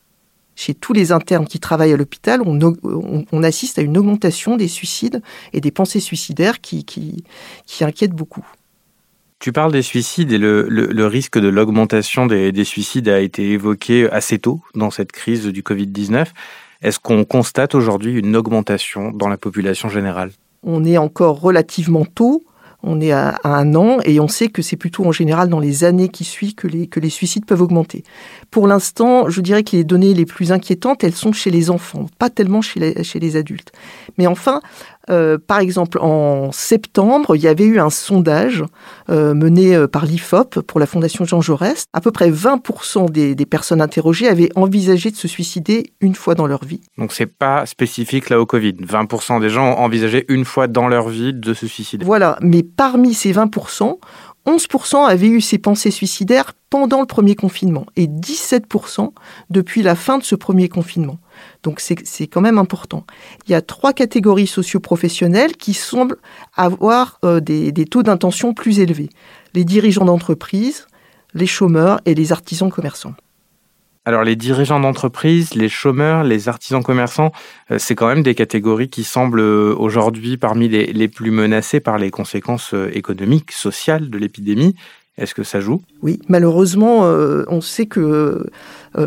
chez 0.61 0.75
tous 0.75 0.93
les 0.93 1.11
internes 1.11 1.47
qui 1.47 1.59
travaillent 1.59 1.93
à 1.93 1.97
l'hôpital, 1.97 2.41
on, 2.45 3.43
assiste 3.43 3.79
à 3.79 3.81
une 3.81 3.97
augmentation 3.97 4.57
des 4.57 4.67
suicides 4.67 5.23
et 5.53 5.59
des 5.59 5.71
pensées 5.71 5.99
suicidaires 5.99 6.61
qui, 6.61 6.85
qui, 6.85 7.23
inquiètent 7.83 8.13
beaucoup. 8.13 8.45
Tu 9.39 9.51
parles 9.51 9.71
des 9.71 9.81
suicides 9.81 10.31
et 10.31 10.37
le, 10.37 11.07
risque 11.07 11.39
de 11.39 11.47
l'augmentation 11.47 12.27
des, 12.27 12.51
des, 12.51 12.63
suicides 12.63 13.09
a 13.09 13.19
été 13.19 13.49
évoqué 13.49 14.07
assez 14.11 14.37
tôt 14.37 14.61
dans 14.75 14.91
cette 14.91 15.11
crise 15.11 15.47
du 15.47 15.63
Covid-19. 15.63 16.27
Est-ce 16.83 16.99
qu'on 16.99 17.25
constate 17.25 17.73
aujourd'hui 17.73 18.19
une 18.19 18.35
augmentation 18.35 19.11
dans 19.11 19.29
la 19.29 19.37
population 19.37 19.89
générale? 19.89 20.31
On 20.61 20.85
est 20.85 20.99
encore 20.99 21.41
relativement 21.41 22.05
tôt 22.05 22.43
on 22.83 22.99
est 22.99 23.11
à, 23.11 23.39
un 23.43 23.75
an 23.75 23.99
et 24.05 24.19
on 24.19 24.27
sait 24.27 24.47
que 24.47 24.61
c'est 24.61 24.75
plutôt 24.75 25.05
en 25.05 25.11
général 25.11 25.49
dans 25.49 25.59
les 25.59 25.83
années 25.83 26.09
qui 26.09 26.23
suivent 26.23 26.55
que 26.55 26.67
les, 26.67 27.09
suicides 27.09 27.45
peuvent 27.45 27.61
augmenter. 27.61 28.03
Pour 28.49 28.67
l'instant, 28.67 29.29
je 29.29 29.41
dirais 29.41 29.63
que 29.63 29.75
les 29.75 29.83
données 29.83 30.13
les 30.13 30.25
plus 30.25 30.51
inquiétantes, 30.51 31.03
elles 31.03 31.15
sont 31.15 31.33
chez 31.33 31.51
les 31.51 31.69
enfants, 31.69 32.07
pas 32.17 32.29
tellement 32.29 32.61
chez 32.61 32.79
les, 32.79 33.03
chez 33.03 33.19
les 33.19 33.35
adultes. 33.35 33.71
Mais 34.17 34.27
enfin, 34.27 34.61
euh, 35.09 35.37
par 35.37 35.59
exemple, 35.59 35.99
en 35.99 36.51
septembre, 36.51 37.35
il 37.35 37.41
y 37.41 37.47
avait 37.47 37.65
eu 37.65 37.79
un 37.79 37.89
sondage 37.89 38.63
euh, 39.09 39.33
mené 39.33 39.75
euh, 39.75 39.87
par 39.87 40.05
l'IFOP 40.05 40.61
pour 40.61 40.79
la 40.79 40.85
Fondation 40.85 41.25
Jean 41.25 41.41
Jaurès. 41.41 41.85
À 41.93 42.01
peu 42.01 42.11
près 42.11 42.29
20% 42.29 43.09
des, 43.09 43.35
des, 43.35 43.45
personnes 43.45 43.81
interrogées 43.81 44.27
avaient 44.27 44.49
envisagé 44.55 45.11
de 45.11 45.15
se 45.15 45.27
suicider 45.27 45.93
une 45.99 46.15
fois 46.15 46.35
dans 46.35 46.47
leur 46.47 46.63
vie. 46.63 46.81
Donc 46.97 47.11
c'est 47.11 47.25
pas 47.25 47.65
spécifique 47.65 48.29
là 48.29 48.39
au 48.39 48.45
Covid. 48.45 48.73
20% 48.73 49.41
des 49.41 49.49
gens 49.49 49.73
ont 49.73 49.79
envisagé 49.79 50.25
une 50.29 50.45
fois 50.45 50.67
dans 50.67 50.87
leur 50.87 51.09
vie 51.09 51.33
de 51.33 51.53
se 51.53 51.67
suicider. 51.67 52.05
Voilà, 52.05 52.37
mais 52.41 52.63
parmi 52.63 53.13
ces 53.13 53.33
20%, 53.33 53.97
11% 54.45 55.05
avaient 55.05 55.27
eu 55.27 55.41
ces 55.41 55.57
pensées 55.57 55.91
suicidaires 55.91 56.53
pendant 56.69 57.01
le 57.01 57.05
premier 57.05 57.35
confinement 57.35 57.85
et 57.95 58.07
17% 58.07 59.11
depuis 59.49 59.83
la 59.83 59.95
fin 59.95 60.17
de 60.17 60.23
ce 60.23 60.35
premier 60.35 60.69
confinement. 60.69 61.19
Donc 61.63 61.79
c'est 61.79 62.27
quand 62.27 62.41
même 62.41 62.57
important. 62.57 63.05
Il 63.45 63.51
y 63.51 63.55
a 63.55 63.61
trois 63.61 63.93
catégories 63.93 64.47
socioprofessionnelles 64.47 65.57
qui 65.57 65.73
semblent 65.73 66.17
avoir 66.55 67.19
euh, 67.23 67.39
des, 67.39 67.71
des 67.71 67.85
taux 67.85 68.03
d'intention 68.03 68.53
plus 68.53 68.79
élevés. 68.79 69.09
Les 69.53 69.65
dirigeants 69.65 70.05
d'entreprise, 70.05 70.87
les 71.33 71.47
chômeurs 71.47 71.99
et 72.05 72.15
les 72.15 72.31
artisans 72.31 72.71
commerçants. 72.71 73.13
Alors 74.03 74.23
les 74.23 74.35
dirigeants 74.35 74.79
d'entreprise, 74.79 75.53
les 75.53 75.69
chômeurs, 75.69 76.23
les 76.23 76.49
artisans 76.49 76.81
commerçants, 76.81 77.31
euh, 77.69 77.77
c'est 77.77 77.93
quand 77.93 78.07
même 78.07 78.23
des 78.23 78.33
catégories 78.33 78.89
qui 78.89 79.03
semblent 79.03 79.39
euh, 79.39 79.75
aujourd'hui 79.77 80.37
parmi 80.37 80.67
les, 80.69 81.07
plus 81.07 81.29
menacées 81.29 81.79
par 81.79 81.99
les 81.99 82.09
conséquences 82.09 82.73
euh, 82.73 82.89
économiques, 82.93 83.51
sociales 83.51 84.09
de 84.09 84.17
l'épidémie. 84.17 84.75
Est-ce 85.17 85.35
que 85.35 85.43
ça 85.43 85.59
joue? 85.59 85.83
Oui, 86.01 86.19
malheureusement, 86.29 87.01
on 87.01 87.59
sait 87.59 87.85
que 87.85 88.49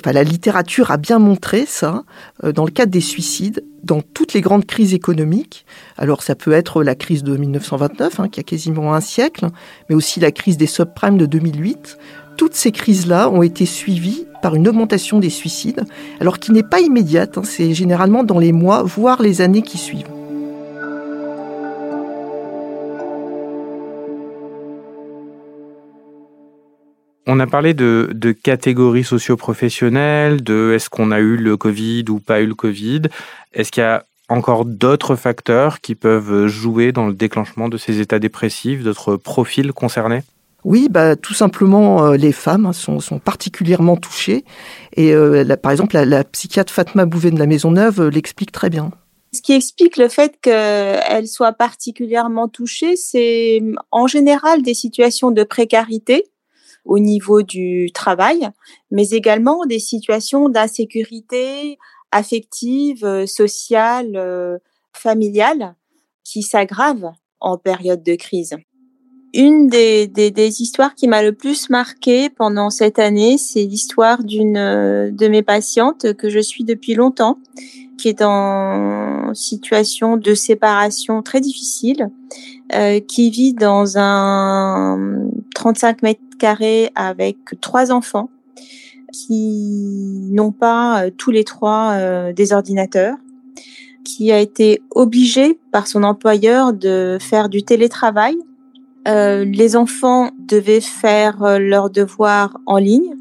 la 0.05 0.23
littérature 0.23 0.91
a 0.91 0.99
bien 0.99 1.19
montré 1.19 1.65
ça 1.67 2.05
dans 2.43 2.67
le 2.67 2.71
cadre 2.71 2.93
des 2.93 3.01
suicides, 3.01 3.65
dans 3.83 4.03
toutes 4.03 4.35
les 4.35 4.43
grandes 4.43 4.67
crises 4.67 4.93
économiques. 4.93 5.65
Alors 5.97 6.23
ça 6.23 6.35
peut 6.35 6.53
être 6.53 6.85
la 6.85 6.95
crise 6.95 7.25
de 7.25 7.37
1929, 7.37 8.21
hein, 8.21 8.29
qui 8.29 8.39
a 8.39 8.43
quasiment 8.43 8.95
un 8.95 9.01
siècle, 9.01 9.47
mais 9.89 9.97
aussi 9.97 10.21
la 10.21 10.31
crise 10.31 10.59
des 10.59 10.67
subprimes 10.67 11.17
de 11.17 11.27
2008 11.27 11.99
toutes 12.37 12.55
ces 12.55 12.73
crises-là 12.73 13.31
ont 13.31 13.43
été 13.43 13.67
suivies 13.67 14.27
par 14.43 14.55
une 14.55 14.69
augmentation 14.69 15.21
des 15.21 15.31
suicides, 15.31 15.85
alors 16.21 16.39
qui 16.39 16.53
n'est 16.53 16.63
pas 16.63 16.81
immédiate, 16.81 17.39
hein, 17.39 17.43
c'est 17.45 17.75
généralement 17.75 18.25
dans 18.25 18.39
les 18.39 18.53
mois, 18.53 18.83
voire 18.83 19.23
les 19.23 19.41
années 19.41 19.63
qui 19.63 19.79
suivent. 19.79 20.09
On 27.27 27.41
a 27.41 27.47
parlé 27.47 27.73
de, 27.73 28.11
de 28.13 28.33
catégories 28.33 29.03
socio-professionnelles, 29.03 30.45
de 30.45 30.73
est-ce 30.75 30.91
qu'on 30.91 31.11
a 31.11 31.21
eu 31.21 31.37
le 31.37 31.57
Covid 31.57 32.05
ou 32.11 32.21
pas 32.21 32.41
eu 32.43 32.47
le 32.47 32.55
Covid. 32.55 33.03
Est-ce 33.55 33.73
qu'il 33.73 33.81
y 33.81 33.87
a 33.87 34.05
encore 34.29 34.67
d'autres 34.67 35.17
facteurs 35.17 35.81
qui 35.81 35.95
peuvent 35.95 36.47
jouer 36.47 36.93
dans 36.93 37.07
le 37.07 37.15
déclenchement 37.15 37.69
de 37.69 37.79
ces 37.79 38.01
états 38.01 38.19
dépressifs, 38.19 38.83
d'autres 38.83 39.17
profils 39.17 39.73
concernés? 39.73 40.23
Oui, 40.65 40.89
bah, 40.91 41.15
tout 41.15 41.35
simplement, 41.35 42.07
euh, 42.07 42.17
les 42.17 42.33
femmes 42.33 42.73
sont, 42.73 42.99
sont, 42.99 43.19
particulièrement 43.19 43.97
touchées. 43.97 44.45
Et 44.97 45.15
euh, 45.15 45.45
par 45.57 45.73
exemple, 45.73 45.97
la, 45.99 46.25
psychiatre 46.25 46.73
Fatma 46.73 47.05
Bouvet 47.05 47.31
de 47.31 47.39
la 47.39 47.47
Maison 47.47 47.71
Neuve 47.71 48.01
euh, 48.01 48.11
l'explique 48.11 48.51
très 48.51 48.71
bien. 48.71 48.91
Ce 49.35 49.43
qui 49.43 49.53
explique 49.53 49.97
le 49.97 50.09
fait 50.09 50.41
qu'elle 50.41 51.29
soit 51.29 51.53
particulièrement 51.53 52.49
touchée, 52.49 52.97
c'est 52.97 53.63
en 53.91 54.07
général 54.07 54.63
des 54.63 54.75
situations 54.75 55.33
de 55.33 55.43
précarité 55.43 56.25
au 56.85 56.99
niveau 56.99 57.43
du 57.43 57.91
travail, 57.93 58.49
mais 58.91 59.09
également 59.11 59.67
des 59.67 59.81
situations 59.81 60.49
d'insécurité 60.49 61.79
affective, 62.13 63.27
sociale, 63.27 64.61
familiale 64.93 65.75
qui 66.23 66.43
s'aggravent 66.43 67.13
en 67.41 67.59
période 67.59 68.05
de 68.05 68.15
crise. 68.15 68.57
Une 69.35 69.67
des, 69.67 70.07
des, 70.07 70.31
des 70.31 70.63
histoires 70.63 70.95
qui 70.95 71.09
m'a 71.09 71.23
le 71.23 71.33
plus 71.33 71.69
marquée 71.69 72.31
pendant 72.31 72.71
cette 72.71 73.01
année, 73.01 73.37
c'est 73.37 73.65
l'histoire 73.65 74.23
d'une 74.23 74.55
de 74.55 75.29
mes 75.29 75.43
patientes 75.43 76.15
que 76.15 76.29
je 76.29 76.39
suis 76.39 76.63
depuis 76.63 76.95
longtemps, 76.95 77.39
qui 77.99 78.09
est 78.09 78.23
en 78.23 79.33
situation 79.35 80.17
de 80.17 80.35
séparation 80.35 81.23
très 81.23 81.41
difficile, 81.41 82.11
euh, 82.75 83.01
qui 83.01 83.31
vit 83.31 83.55
dans 83.55 83.99
un 83.99 85.29
35 85.55 86.03
mètres 86.03 86.21
carrés 86.39 86.91
avec 86.95 87.37
trois 87.61 87.93
enfants, 87.93 88.31
qui 89.13 90.29
n'ont 90.33 90.53
pas 90.53 91.05
euh, 91.05 91.11
tous 91.17 91.31
les 91.31 91.45
trois 91.45 91.93
euh, 91.93 92.33
des 92.33 92.53
ordinateurs, 92.53 93.17
qui 94.05 94.33
a 94.33 94.41
été 94.41 94.83
obligé 94.91 95.59
par 95.73 95.87
son 95.87 96.03
employeur 96.03 96.73
de 96.73 97.19
faire 97.21 97.49
du 97.49 97.63
télétravail. 97.63 98.37
Euh, 99.07 99.45
les 99.45 99.77
enfants 99.77 100.31
devaient 100.39 100.81
faire 100.81 101.43
euh, 101.43 101.59
leurs 101.59 101.91
devoirs 101.91 102.59
en 102.67 102.79
ligne. 102.79 103.15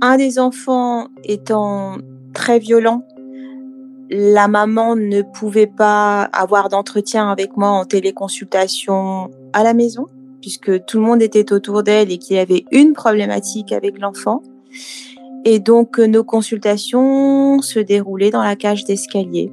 Un 0.00 0.16
des 0.16 0.38
enfants 0.38 1.08
étant 1.24 1.96
très 2.32 2.58
violent, 2.58 3.02
la 4.10 4.46
maman 4.46 4.94
ne 4.94 5.22
pouvait 5.22 5.66
pas 5.66 6.22
avoir 6.32 6.68
d'entretien 6.68 7.30
avec 7.30 7.56
moi 7.56 7.70
en 7.70 7.84
téléconsultation 7.84 9.30
à 9.52 9.64
la 9.64 9.74
maison, 9.74 10.06
puisque 10.40 10.84
tout 10.84 10.98
le 10.98 11.04
monde 11.04 11.22
était 11.22 11.52
autour 11.52 11.82
d'elle 11.82 12.12
et 12.12 12.18
qu'il 12.18 12.36
y 12.36 12.38
avait 12.38 12.64
une 12.70 12.92
problématique 12.92 13.72
avec 13.72 13.98
l'enfant. 13.98 14.42
Et 15.44 15.58
donc 15.58 15.98
nos 15.98 16.24
consultations 16.24 17.60
se 17.62 17.80
déroulaient 17.80 18.30
dans 18.30 18.42
la 18.42 18.54
cage 18.54 18.84
d'escalier. 18.84 19.50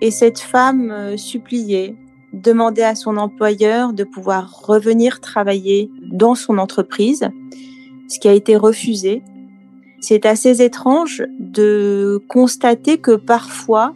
Et 0.00 0.10
cette 0.10 0.38
femme 0.38 0.90
euh, 0.90 1.16
suppliait, 1.16 1.94
demandait 2.32 2.84
à 2.84 2.94
son 2.94 3.16
employeur 3.16 3.92
de 3.92 4.04
pouvoir 4.04 4.62
revenir 4.62 5.20
travailler 5.20 5.90
dans 6.02 6.34
son 6.34 6.58
entreprise, 6.58 7.28
ce 8.08 8.18
qui 8.18 8.28
a 8.28 8.32
été 8.32 8.56
refusé. 8.56 9.22
C'est 10.00 10.26
assez 10.26 10.62
étrange 10.62 11.22
de 11.38 12.22
constater 12.28 12.98
que 12.98 13.16
parfois, 13.16 13.94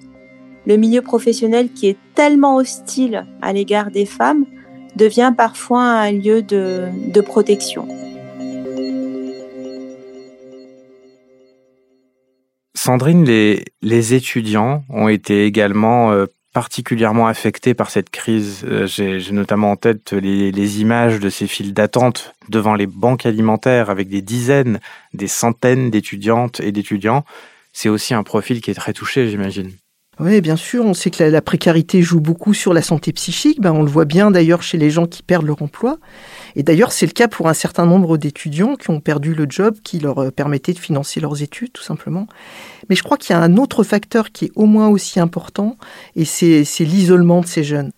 le 0.67 0.77
milieu 0.77 1.03
professionnel 1.03 1.71
qui 1.73 1.89
est 1.89 1.99
tellement 2.15 2.57
hostile 2.57 3.27
à 3.41 3.53
l'égard 3.53 3.91
des 3.91 4.07
femmes 4.07 4.45
devient 4.97 5.33
parfois 5.37 5.83
un 5.83 6.13
lieu 6.13 6.43
de, 6.43 6.89
de 7.13 7.21
protection. 7.21 7.89
Sandrine, 12.77 13.25
les, 13.25 13.65
les 13.81 14.13
étudiants 14.13 14.85
ont 14.91 15.09
été 15.09 15.47
également 15.47 16.13
euh, 16.13 16.27
particulièrement 16.55 17.27
affectés 17.27 17.75
par 17.75 17.91
cette 17.91 18.09
crise. 18.09 18.65
Euh, 18.65 18.87
j'ai 18.87 19.21
notamment 19.33 19.73
en 19.73 19.77
tête 19.77 20.13
les, 20.13 20.53
les 20.53 20.81
images 20.81 21.21
de 21.21 21.29
ces 21.29 21.47
files 21.47 21.75
d'attente 21.75 22.33
devant 22.49 22.75
les 22.75 22.87
banques 22.87 23.27
alimentaires 23.27 23.91
avec 23.91 24.09
des 24.09 24.23
dizaines, 24.23 24.81
des 25.13 25.29
centaines 25.29 25.91
d'étudiantes 25.91 26.61
et 26.61 26.73
d'étudiants. 26.73 27.25
C'est 27.73 27.89
aussi 27.89 28.15
un 28.15 28.23
profil 28.23 28.63
qui 28.63 28.71
est 28.71 28.75
très 28.75 28.93
touché, 28.93 29.29
j'imagine. 29.29 29.73
Oui, 30.21 30.41
bien 30.41 30.57
sûr, 30.57 30.85
on 30.85 30.95
sait 30.95 31.11
que 31.11 31.25
la, 31.25 31.43
précarité 31.43 32.01
joue 32.01 32.21
beaucoup 32.21 32.55
sur 32.55 32.73
la 32.73 32.83
santé 32.83 33.13
psychique. 33.13 33.61
Ben, 33.61 33.73
on 33.73 33.83
le 33.83 33.91
voit 33.91 34.05
bien 34.05 34.31
d'ailleurs 34.31 34.63
chez 34.63 34.79
les 34.79 34.91
gens 34.91 35.07
qui 35.07 35.23
perdent 35.23 35.47
leur 35.47 35.61
emploi. 35.61 35.99
Et 36.55 36.63
d'ailleurs, 36.63 36.93
c'est 36.93 37.07
le 37.07 37.13
cas 37.13 37.27
pour 37.27 37.49
un 37.49 37.55
certain 37.55 37.85
nombre 37.85 38.17
d'étudiants 38.17 38.77
qui 38.77 38.91
ont 38.91 39.01
perdu 39.01 39.35
le 39.35 39.47
job 39.49 39.75
qui 39.83 39.99
leur 39.99 40.19
euh, 40.19 40.31
permettait 40.31 40.73
de 40.73 40.79
financer 40.79 41.21
leurs 41.21 41.43
études, 41.43 41.73
tout 41.73 41.83
simplement. 41.83 42.29
Mais 42.89 42.95
je 42.95 43.03
crois 43.03 43.17
qu'il 43.17 43.35
y 43.35 43.39
a 43.39 43.43
un 43.43 43.57
autre 43.57 43.83
facteur 43.83 44.31
qui 44.31 44.47
est 44.47 44.53
au 44.55 44.67
moins 44.67 44.89
aussi 44.89 45.19
important, 45.19 45.77
et 46.15 46.25
c'est 46.25 46.65
l'isolement 46.81 47.41
de 47.41 47.47
ces 47.47 47.65
jeunes. 47.65 47.91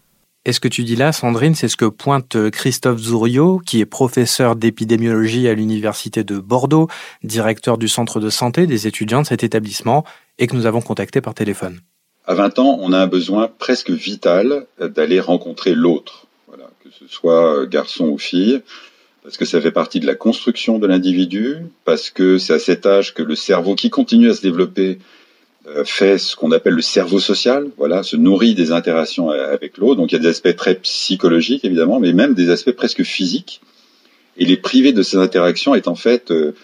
Et 0.47 0.53
ce 0.53 0.61
que 0.61 0.69
tu 0.69 0.85
dis 0.85 0.95
là, 0.95 1.13
Sandrine, 1.13 1.57
c'est 1.57 1.67
ce 1.67 1.77
que 1.77 1.87
pointe 1.87 2.51
Christophe 2.51 3.01
Zouriot, 3.01 3.59
qui 3.59 3.81
est 3.81 3.87
professeur 3.87 4.55
d'épidémiologie 4.55 5.49
à 5.49 5.55
l'Université 5.55 6.23
de 6.23 6.39
Bordeaux, 6.39 6.89
directeur 7.25 7.79
du 7.79 7.89
centre 7.89 8.21
de 8.21 8.31
santé 8.31 8.69
des 8.69 8.87
étudiants 8.87 9.23
de 9.23 9.27
cet 9.27 9.43
établissement, 9.43 10.05
et 10.39 10.47
que 10.47 10.55
nous 10.55 10.67
avons 10.67 10.81
contacté 10.81 11.21
par 11.21 11.35
téléphone. 11.35 11.81
À 12.27 12.35
20 12.35 12.59
ans, 12.59 12.79
on 12.83 12.93
a 12.93 12.99
un 12.99 13.07
besoin 13.07 13.49
presque 13.59 13.91
vital 13.91 14.67
d'aller 14.81 15.21
rencontrer 15.21 15.75
l'autre, 15.75 16.27
voilà, 16.49 16.71
que 16.83 16.89
ce 16.91 17.07
soit 17.07 17.67
garçon 17.67 18.09
ou 18.09 18.19
fille, 18.19 18.63
parce 19.23 19.37
que 19.37 19.45
ça 19.45 19.61
fait 19.61 19.71
partie 19.71 20.01
de 20.01 20.07
la 20.07 20.15
construction 20.15 20.79
de 20.79 20.87
l'individu, 20.87 21.59
parce 21.85 22.11
que 22.11 22.39
c'est 22.39 22.55
à 22.55 22.59
cet 22.59 22.87
âge 22.87 23.15
que 23.15 23.23
le 23.23 23.37
cerveau 23.37 23.75
qui 23.75 23.91
continue 23.91 24.31
à 24.31 24.35
se 24.35 24.43
développer 24.43 24.99
euh, 25.69 25.85
fait 25.85 26.19
ce 26.19 26.37
qu'on 26.37 26.53
appelle 26.53 26.75
le 26.75 26.83
cerveau 26.83 27.19
social, 27.19 27.69
voilà, 27.77 28.03
se 28.03 28.17
nourrit 28.17 28.55
des 28.55 28.73
interactions 28.73 29.31
avec 29.31 29.79
l'autre. 29.79 29.97
Donc 29.97 30.13
il 30.13 30.17
y 30.17 30.19
a 30.19 30.21
des 30.21 30.29
aspects 30.29 30.55
très 30.55 30.77
psychologiques 30.77 31.65
évidemment, 31.65 31.99
mais 31.99 32.13
même 32.13 32.35
des 32.35 32.51
aspects 32.51 32.73
presque 32.73 33.03
physiques. 33.03 33.61
Et 34.37 34.45
les 34.45 34.57
priver 34.57 34.93
de 34.93 35.03
ces 35.03 35.17
interactions 35.17 35.75
est 35.75 35.89
en 35.89 35.95
fait 35.95 36.31
euh, 36.31 36.55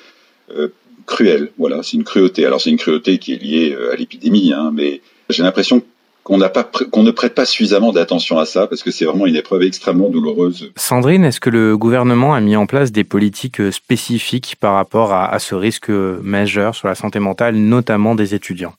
euh, 0.57 0.69
cruel. 1.07 1.51
Voilà, 1.59 1.83
c'est 1.83 1.97
une 1.97 2.05
cruauté. 2.05 2.45
Alors 2.47 2.61
c'est 2.61 2.71
une 2.71 2.79
cruauté 2.79 3.19
qui 3.19 3.33
est 3.33 3.43
liée 3.43 3.73
euh, 3.73 3.93
à 3.93 3.97
l'épidémie, 3.97 4.53
hein, 4.53 4.71
mais 4.73 5.01
j'ai 5.33 5.43
l'impression 5.43 5.83
qu'on 6.25 6.39
n'a 6.39 6.49
pas 6.49 6.63
qu'on 6.63 7.03
ne 7.03 7.11
prête 7.11 7.35
pas 7.35 7.45
suffisamment 7.45 7.93
d'attention 7.93 8.39
à 8.39 8.47
ça 8.47 8.67
parce 8.67 8.83
que 8.83 8.91
c'est 8.91 9.05
vraiment 9.05 9.27
une 9.27 9.35
épreuve 9.37 9.63
extrêmement 9.63 10.09
douloureuse. 10.09 10.71
Sandrine, 10.77 11.25
est-ce 11.25 11.41
que 11.41 11.51
le 11.51 11.77
gouvernement 11.77 12.35
a 12.35 12.41
mis 12.41 12.55
en 12.55 12.67
place 12.67 12.93
des 12.93 13.05
politiques 13.05 13.61
euh, 13.61 13.73
spécifiques 13.73 14.57
par 14.61 14.75
rapport 14.75 15.13
à, 15.13 15.33
à 15.33 15.39
ce 15.39 15.55
risque 15.55 15.89
majeur 15.89 16.75
sur 16.75 16.87
la 16.87 16.95
santé 16.95 17.19
mentale, 17.19 17.57
notamment 17.57 18.15
des 18.15 18.35
étudiants? 18.35 18.75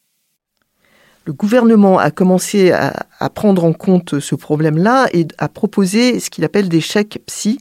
Le 1.26 1.32
gouvernement 1.32 2.00
a 2.00 2.12
commencé 2.12 2.72
à, 2.72 2.94
à, 3.20 3.30
prendre 3.30 3.64
en 3.64 3.72
compte 3.72 4.20
ce 4.20 4.36
problème-là 4.36 5.08
et 5.14 5.26
a 5.38 5.48
proposé 5.48 6.20
ce 6.20 6.30
qu'il 6.30 6.44
appelle 6.44 6.68
des 6.68 6.82
chèques 6.82 7.20
psy. 7.28 7.60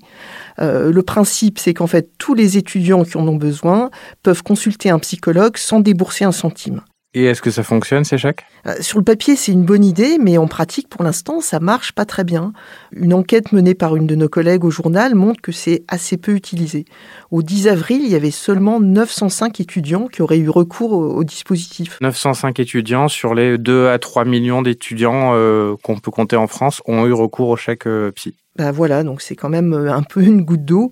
Euh, 0.58 0.90
le 0.90 1.02
principe, 1.02 1.60
c'est 1.60 1.72
qu'en 1.72 1.86
fait, 1.86 2.10
tous 2.18 2.34
les 2.34 2.56
étudiants 2.58 3.04
qui 3.04 3.16
en 3.16 3.28
ont 3.28 3.36
besoin 3.36 3.90
peuvent 4.24 4.42
consulter 4.42 4.90
un 4.90 4.98
psychologue 4.98 5.56
sans 5.56 5.78
débourser 5.78 6.24
un 6.24 6.32
centime. 6.32 6.80
Et 7.14 7.24
est-ce 7.24 7.42
que 7.42 7.50
ça 7.50 7.62
fonctionne, 7.62 8.04
ces 8.04 8.16
chèques? 8.16 8.46
Euh, 8.66 8.74
Sur 8.80 8.98
le 8.98 9.04
papier, 9.04 9.36
c'est 9.36 9.52
une 9.52 9.64
bonne 9.64 9.84
idée, 9.84 10.16
mais 10.18 10.38
en 10.38 10.46
pratique, 10.46 10.88
pour 10.88 11.02
l'instant, 11.02 11.42
ça 11.42 11.60
marche 11.60 11.92
pas 11.92 12.06
très 12.06 12.24
bien. 12.24 12.54
Une 12.92 13.12
enquête 13.12 13.52
menée 13.52 13.74
par 13.74 13.96
une 13.96 14.06
de 14.06 14.14
nos 14.14 14.30
collègues 14.30 14.64
au 14.64 14.70
journal 14.70 15.14
montre 15.14 15.42
que 15.42 15.52
c'est 15.52 15.84
assez 15.88 16.16
peu 16.16 16.32
utilisé. 16.32 16.86
Au 17.30 17.42
10 17.42 17.68
avril, 17.68 18.00
il 18.02 18.10
y 18.10 18.14
avait 18.14 18.30
seulement 18.30 18.80
905 18.80 19.60
étudiants 19.60 20.06
qui 20.08 20.22
auraient 20.22 20.38
eu 20.38 20.48
recours 20.48 20.92
au, 20.92 21.16
au 21.16 21.24
dispositif. 21.24 21.98
905 22.00 22.58
étudiants 22.60 23.08
sur 23.08 23.34
les 23.34 23.58
2 23.58 23.88
à 23.88 23.98
3 23.98 24.24
millions 24.24 24.62
d'étudiants 24.62 25.32
euh, 25.34 25.74
qu'on 25.82 25.98
peut 25.98 26.10
compter 26.10 26.36
en 26.36 26.46
France 26.46 26.80
ont 26.86 27.06
eu 27.06 27.12
recours 27.12 27.50
au 27.50 27.56
chèque 27.56 27.86
euh, 27.86 28.10
psy. 28.12 28.34
Ben 28.56 28.70
voilà, 28.70 29.02
donc 29.02 29.22
c'est 29.22 29.34
quand 29.34 29.48
même 29.48 29.72
euh, 29.72 29.92
un 29.92 30.02
peu 30.02 30.22
une 30.22 30.42
goutte 30.42 30.64
d'eau. 30.66 30.90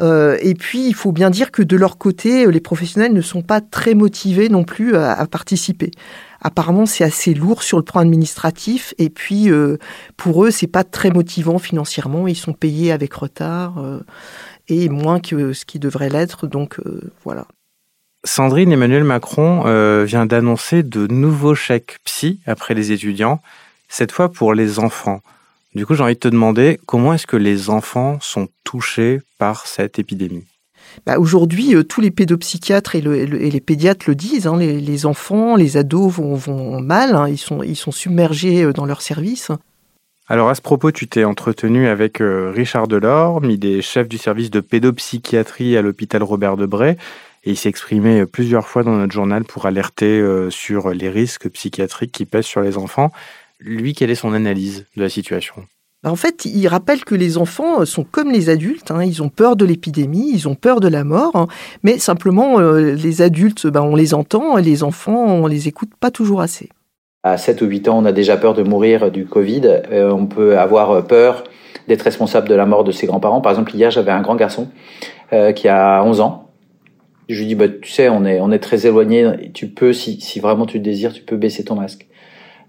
Euh, 0.00 0.36
et 0.40 0.54
puis, 0.54 0.88
il 0.88 0.94
faut 0.94 1.12
bien 1.12 1.30
dire 1.30 1.52
que 1.52 1.62
de 1.62 1.76
leur 1.76 1.98
côté, 1.98 2.50
les 2.50 2.60
professionnels 2.60 3.12
ne 3.12 3.20
sont 3.20 3.42
pas 3.42 3.60
très 3.60 3.94
motivés 3.94 4.48
non 4.48 4.64
plus 4.64 4.96
à, 4.96 5.24
participer. 5.26 5.92
Apparemment, 6.40 6.84
c'est 6.86 7.04
assez 7.04 7.34
lourd 7.34 7.62
sur 7.62 7.78
le 7.78 7.84
plan 7.84 8.00
administratif. 8.00 8.92
Et 8.98 9.08
puis, 9.08 9.50
euh, 9.50 9.78
pour 10.16 10.44
eux, 10.44 10.50
c'est 10.50 10.66
pas 10.66 10.84
très 10.84 11.10
motivant 11.10 11.58
financièrement. 11.58 12.28
Ils 12.28 12.36
sont 12.36 12.52
payés 12.52 12.92
avec 12.92 13.14
retard 13.14 13.78
euh, 13.78 14.00
et 14.68 14.88
moins 14.88 15.20
que 15.20 15.52
ce 15.52 15.64
qui 15.64 15.78
devrait 15.78 16.08
l'être. 16.08 16.46
Donc, 16.46 16.78
euh, 16.80 17.12
voilà. 17.24 17.46
Sandrine 18.24 18.72
Emmanuel 18.72 19.04
Macron 19.04 19.62
vient 20.04 20.26
d'annoncer 20.26 20.82
de 20.82 21.06
nouveaux 21.06 21.54
chèques 21.54 21.98
psy 22.04 22.40
après 22.46 22.74
les 22.74 22.90
étudiants, 22.90 23.40
cette 23.88 24.10
fois 24.10 24.32
pour 24.32 24.52
les 24.52 24.80
enfants. 24.80 25.20
Du 25.76 25.84
coup, 25.84 25.94
j'ai 25.94 26.02
envie 26.02 26.14
de 26.14 26.18
te 26.18 26.28
demander 26.28 26.80
comment 26.86 27.12
est-ce 27.12 27.26
que 27.26 27.36
les 27.36 27.68
enfants 27.68 28.16
sont 28.22 28.48
touchés 28.64 29.20
par 29.36 29.66
cette 29.66 29.98
épidémie? 29.98 30.46
Bah 31.04 31.18
Aujourd'hui, 31.18 31.74
euh, 31.74 31.84
tous 31.84 32.00
les 32.00 32.10
pédopsychiatres 32.10 32.94
et, 32.94 33.02
le, 33.02 33.14
et, 33.14 33.50
les 33.50 33.60
pédiatres 33.60 34.06
le 34.08 34.14
disent. 34.14 34.46
Hein, 34.46 34.56
les, 34.56 34.80
les, 34.80 35.04
enfants, 35.04 35.54
les 35.54 35.76
ados 35.76 36.14
vont, 36.14 36.34
vont 36.34 36.80
mal. 36.80 37.14
Hein, 37.14 37.28
ils, 37.28 37.36
sont, 37.36 37.62
ils 37.62 37.76
sont 37.76 37.90
submergés 37.90 38.64
euh, 38.64 38.72
dans 38.72 38.86
leur 38.86 39.02
service. 39.02 39.52
Alors 40.28 40.48
à 40.48 40.54
ce 40.54 40.62
propos, 40.62 40.92
tu 40.92 41.08
t'es 41.08 41.24
entretenu 41.24 41.88
avec 41.88 42.22
euh, 42.22 42.50
Richard 42.56 42.88
Delorme, 42.88 43.50
il 43.50 43.66
est 43.66 43.82
chef 43.82 44.08
du 44.08 44.16
service 44.16 44.48
de 44.48 44.60
pédopsychiatrie 44.60 45.76
à 45.76 45.82
l'hôpital 45.82 46.22
Robert 46.22 46.56
Debré, 46.56 46.96
et 47.44 47.50
il 47.50 47.56
s'est 47.58 47.68
exprimé 47.68 48.24
plusieurs 48.24 48.66
fois 48.66 48.82
dans 48.82 48.96
notre 48.96 49.12
journal 49.12 49.44
pour 49.44 49.66
alerter 49.66 50.24
sur 50.50 50.88
les 50.88 51.10
risques 51.10 51.48
psychiatriques 51.50 52.10
qui 52.10 52.24
pèsent 52.24 52.46
sur 52.46 52.62
les 52.62 52.76
enfants. 52.78 53.12
Lui, 53.66 53.94
quelle 53.94 54.10
est 54.10 54.14
son 54.14 54.32
analyse 54.32 54.86
de 54.96 55.02
la 55.02 55.08
situation? 55.08 55.54
Bah, 56.04 56.12
en 56.12 56.16
fait, 56.16 56.44
il 56.44 56.68
rappelle 56.68 57.04
que 57.04 57.16
les 57.16 57.36
enfants 57.36 57.84
sont 57.84 58.04
comme 58.04 58.30
les 58.30 58.48
adultes, 58.48 58.92
hein, 58.92 59.02
ils 59.02 59.24
ont 59.24 59.28
peur 59.28 59.56
de 59.56 59.64
l'épidémie, 59.64 60.30
ils 60.32 60.46
ont 60.46 60.54
peur 60.54 60.78
de 60.78 60.86
la 60.86 61.02
mort, 61.02 61.34
hein, 61.34 61.48
mais 61.82 61.98
simplement 61.98 62.60
euh, 62.60 62.94
les 62.94 63.22
adultes, 63.22 63.66
bah, 63.66 63.82
on 63.82 63.96
les 63.96 64.14
entend, 64.14 64.56
et 64.56 64.62
les 64.62 64.84
enfants, 64.84 65.26
on 65.26 65.48
les 65.48 65.66
écoute 65.66 65.90
pas 65.98 66.12
toujours 66.12 66.40
assez. 66.40 66.68
À 67.24 67.36
7 67.36 67.60
ou 67.62 67.66
8 67.66 67.88
ans, 67.88 67.98
on 67.98 68.04
a 68.04 68.12
déjà 68.12 68.36
peur 68.36 68.54
de 68.54 68.62
mourir 68.62 69.10
du 69.10 69.26
Covid. 69.26 69.62
Euh, 69.64 70.12
on 70.12 70.26
peut 70.26 70.56
avoir 70.56 71.04
peur 71.04 71.42
d'être 71.88 72.02
responsable 72.02 72.48
de 72.48 72.54
la 72.54 72.66
mort 72.66 72.84
de 72.84 72.92
ses 72.92 73.08
grands-parents. 73.08 73.40
Par 73.40 73.50
exemple, 73.50 73.74
hier, 73.74 73.90
j'avais 73.90 74.12
un 74.12 74.22
grand 74.22 74.36
garçon 74.36 74.68
euh, 75.32 75.50
qui 75.50 75.66
a 75.66 76.04
11 76.04 76.20
ans. 76.20 76.50
Je 77.28 77.40
lui 77.40 77.46
dis, 77.46 77.54
bah, 77.56 77.66
tu 77.68 77.90
sais, 77.90 78.08
on 78.08 78.24
est, 78.24 78.38
on 78.40 78.52
est 78.52 78.60
très 78.60 78.86
éloigné. 78.86 79.50
Tu 79.54 79.66
peux, 79.66 79.92
si, 79.92 80.20
si 80.20 80.38
vraiment 80.38 80.66
tu 80.66 80.76
le 80.76 80.84
désires, 80.84 81.12
tu 81.12 81.22
peux 81.22 81.36
baisser 81.36 81.64
ton 81.64 81.74
masque. 81.74 82.06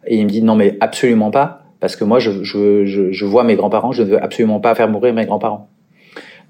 Et 0.07 0.17
il 0.17 0.25
me 0.25 0.29
dit, 0.29 0.41
non, 0.41 0.55
mais 0.55 0.77
absolument 0.79 1.31
pas. 1.31 1.63
Parce 1.79 1.95
que 1.95 2.03
moi, 2.03 2.19
je, 2.19 2.43
je, 2.43 2.85
je, 2.85 3.11
je 3.11 3.25
vois 3.25 3.43
mes 3.43 3.55
grands-parents. 3.55 3.91
Je 3.91 4.03
ne 4.03 4.09
veux 4.09 4.23
absolument 4.23 4.59
pas 4.59 4.73
faire 4.75 4.89
mourir 4.89 5.13
mes 5.13 5.25
grands-parents. 5.25 5.69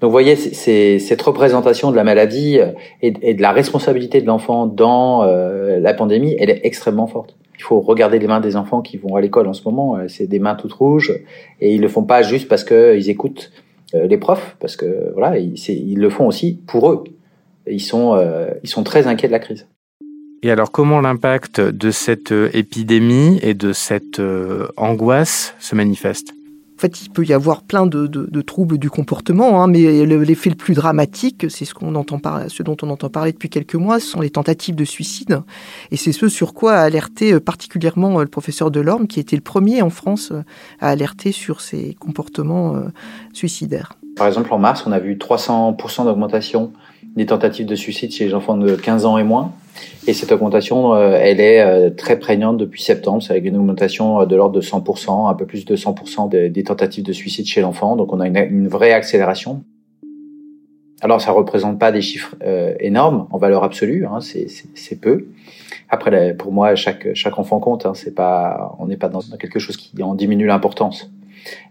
Donc, 0.00 0.08
vous 0.08 0.12
voyez, 0.12 0.36
c'est 0.36 0.98
cette 0.98 1.20
représentation 1.20 1.90
de 1.90 1.96
la 1.96 2.04
maladie 2.04 2.58
et, 3.02 3.14
et 3.22 3.34
de 3.34 3.42
la 3.42 3.52
responsabilité 3.52 4.20
de 4.20 4.26
l'enfant 4.26 4.66
dans 4.66 5.24
euh, 5.24 5.80
la 5.80 5.92
pandémie, 5.92 6.36
elle 6.38 6.50
est 6.50 6.60
extrêmement 6.62 7.08
forte. 7.08 7.36
Il 7.58 7.62
faut 7.64 7.80
regarder 7.80 8.20
les 8.20 8.28
mains 8.28 8.40
des 8.40 8.54
enfants 8.54 8.80
qui 8.80 8.96
vont 8.96 9.16
à 9.16 9.20
l'école 9.20 9.48
en 9.48 9.52
ce 9.52 9.64
moment. 9.64 9.96
Euh, 9.96 10.06
c'est 10.06 10.28
des 10.28 10.38
mains 10.38 10.54
toutes 10.54 10.72
rouges 10.72 11.12
et 11.60 11.74
ils 11.74 11.80
le 11.80 11.88
font 11.88 12.04
pas 12.04 12.22
juste 12.22 12.48
parce 12.48 12.62
qu'ils 12.62 13.10
écoutent 13.10 13.50
euh, 13.94 14.06
les 14.06 14.18
profs, 14.18 14.56
parce 14.60 14.76
que 14.76 15.12
voilà, 15.14 15.38
ils, 15.38 15.54
ils, 15.68 15.98
le 15.98 16.10
font 16.10 16.26
aussi 16.26 16.60
pour 16.66 16.90
eux. 16.90 17.04
Ils 17.66 17.80
sont, 17.80 18.14
euh, 18.14 18.50
ils 18.62 18.68
sont 18.68 18.84
très 18.84 19.06
inquiets 19.06 19.26
de 19.26 19.32
la 19.32 19.40
crise. 19.40 19.66
Et 20.42 20.50
alors, 20.50 20.70
comment 20.70 21.00
l'impact 21.00 21.60
de 21.60 21.90
cette 21.90 22.32
épidémie 22.52 23.40
et 23.42 23.54
de 23.54 23.72
cette 23.72 24.20
angoisse 24.76 25.54
se 25.58 25.74
manifeste? 25.74 26.32
En 26.78 26.80
fait, 26.80 27.02
il 27.02 27.10
peut 27.10 27.24
y 27.24 27.32
avoir 27.32 27.62
plein 27.62 27.86
de, 27.86 28.06
de, 28.06 28.28
de 28.30 28.40
troubles 28.40 28.78
du 28.78 28.88
comportement, 28.88 29.60
hein, 29.60 29.66
mais 29.66 30.06
l'effet 30.06 30.48
le 30.48 30.54
plus 30.54 30.74
dramatique, 30.74 31.46
c'est 31.50 31.64
ce, 31.64 31.74
qu'on 31.74 31.96
entend 31.96 32.20
par, 32.20 32.48
ce 32.48 32.62
dont 32.62 32.76
on 32.82 32.90
entend 32.90 33.08
parler 33.10 33.32
depuis 33.32 33.48
quelques 33.48 33.74
mois, 33.74 33.98
ce 33.98 34.06
sont 34.06 34.20
les 34.20 34.30
tentatives 34.30 34.76
de 34.76 34.84
suicide. 34.84 35.40
Et 35.90 35.96
c'est 35.96 36.12
ce 36.12 36.28
sur 36.28 36.54
quoi 36.54 36.74
a 36.74 36.82
alerté 36.82 37.32
euh, 37.32 37.40
particulièrement 37.40 38.20
euh, 38.20 38.22
le 38.22 38.28
professeur 38.28 38.70
Delorme, 38.70 39.08
qui 39.08 39.18
était 39.18 39.34
le 39.34 39.42
premier 39.42 39.82
en 39.82 39.90
France 39.90 40.30
euh, 40.30 40.44
à 40.78 40.90
alerter 40.90 41.32
sur 41.32 41.62
ces 41.62 41.94
comportements 41.94 42.76
suicidaires. 43.32 43.94
Par 44.14 44.28
exemple, 44.28 44.52
en 44.52 44.58
mars, 44.58 44.84
on 44.86 44.92
a 44.92 45.00
vu 45.00 45.16
300% 45.16 46.04
d'augmentation 46.04 46.72
des 47.16 47.26
tentatives 47.26 47.66
de 47.66 47.74
suicide 47.74 48.12
chez 48.12 48.26
les 48.26 48.34
enfants 48.34 48.56
de 48.56 48.76
15 48.76 49.06
ans 49.06 49.18
et 49.18 49.24
moins. 49.24 49.52
Et 50.06 50.14
cette 50.14 50.32
augmentation, 50.32 50.94
euh, 50.94 51.18
elle 51.20 51.40
est 51.40 51.60
euh, 51.60 51.90
très 51.90 52.18
prégnante 52.18 52.56
depuis 52.56 52.82
septembre. 52.82 53.22
C'est 53.22 53.32
avec 53.32 53.44
une 53.44 53.56
augmentation 53.56 54.22
euh, 54.22 54.26
de 54.26 54.36
l'ordre 54.36 54.54
de 54.54 54.62
100%, 54.62 55.28
un 55.28 55.34
peu 55.34 55.46
plus 55.46 55.64
de 55.64 55.76
100% 55.76 56.50
des 56.50 56.64
tentatives 56.64 57.04
de 57.04 57.12
suicide 57.12 57.46
chez 57.46 57.60
l'enfant. 57.60 57.96
Donc 57.96 58.12
on 58.12 58.20
a 58.20 58.26
une, 58.26 58.68
vraie 58.68 58.92
accélération. 58.92 59.64
Alors 61.00 61.20
ça 61.20 61.30
représente 61.30 61.78
pas 61.78 61.92
des 61.92 62.00
chiffres 62.00 62.34
énormes 62.80 63.28
en 63.30 63.38
valeur 63.38 63.62
absolue, 63.62 64.04
hein, 64.04 64.18
c'est 64.20 65.00
peu. 65.00 65.28
Après, 65.88 66.34
pour 66.34 66.52
moi, 66.52 66.74
chaque 66.74 67.14
chaque 67.14 67.38
enfant 67.38 67.60
compte. 67.60 67.86
Hein, 67.86 67.92
c'est 67.94 68.14
pas, 68.14 68.74
on 68.80 68.86
n'est 68.86 68.96
pas 68.96 69.08
dans 69.08 69.20
quelque 69.38 69.60
chose 69.60 69.76
qui 69.76 70.02
en 70.02 70.14
diminue 70.14 70.46
l'importance. 70.46 71.10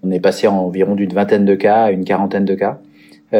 On 0.01 0.12
est 0.12 0.22
passé 0.22 0.48
environ 0.48 0.96
d'une 0.96 1.12
vingtaine 1.12 1.44
de 1.44 1.56
cas 1.56 1.84
à 1.84 1.91
une 1.91 2.06
quarantaine 2.06 2.46
de 2.46 2.56
cas 2.56 2.79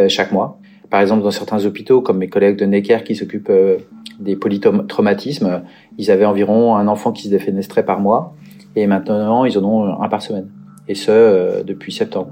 chaque 0.10 0.34
mois. 0.34 0.60
Par 0.89 1.01
exemple, 1.01 1.24
dans 1.24 1.32
certains 1.32 1.65
hôpitaux, 1.65 2.01
comme 2.01 2.17
mes 2.17 2.29
collègues 2.29 2.58
de 2.58 2.65
Necker 2.65 3.00
qui 3.03 3.15
s'occupent 3.15 3.50
euh, 3.50 3.77
des 4.20 4.36
polytraumatismes, 4.36 5.63
ils 5.98 6.12
avaient 6.12 6.25
environ 6.25 6.75
un 6.75 6.88
enfant 6.88 7.12
qui 7.12 7.24
se 7.24 7.29
défenestrait 7.29 7.86
par 7.86 8.00
mois, 8.00 8.36
et 8.75 8.88
maintenant 8.88 9.46
ils 9.46 9.58
en 9.58 9.63
ont 9.63 10.01
un 10.01 10.10
par 10.10 10.22
semaine, 10.22 10.50
et 10.88 10.96
ce 10.96 11.12
euh, 11.12 11.63
depuis 11.63 11.91
septembre. 11.91 12.32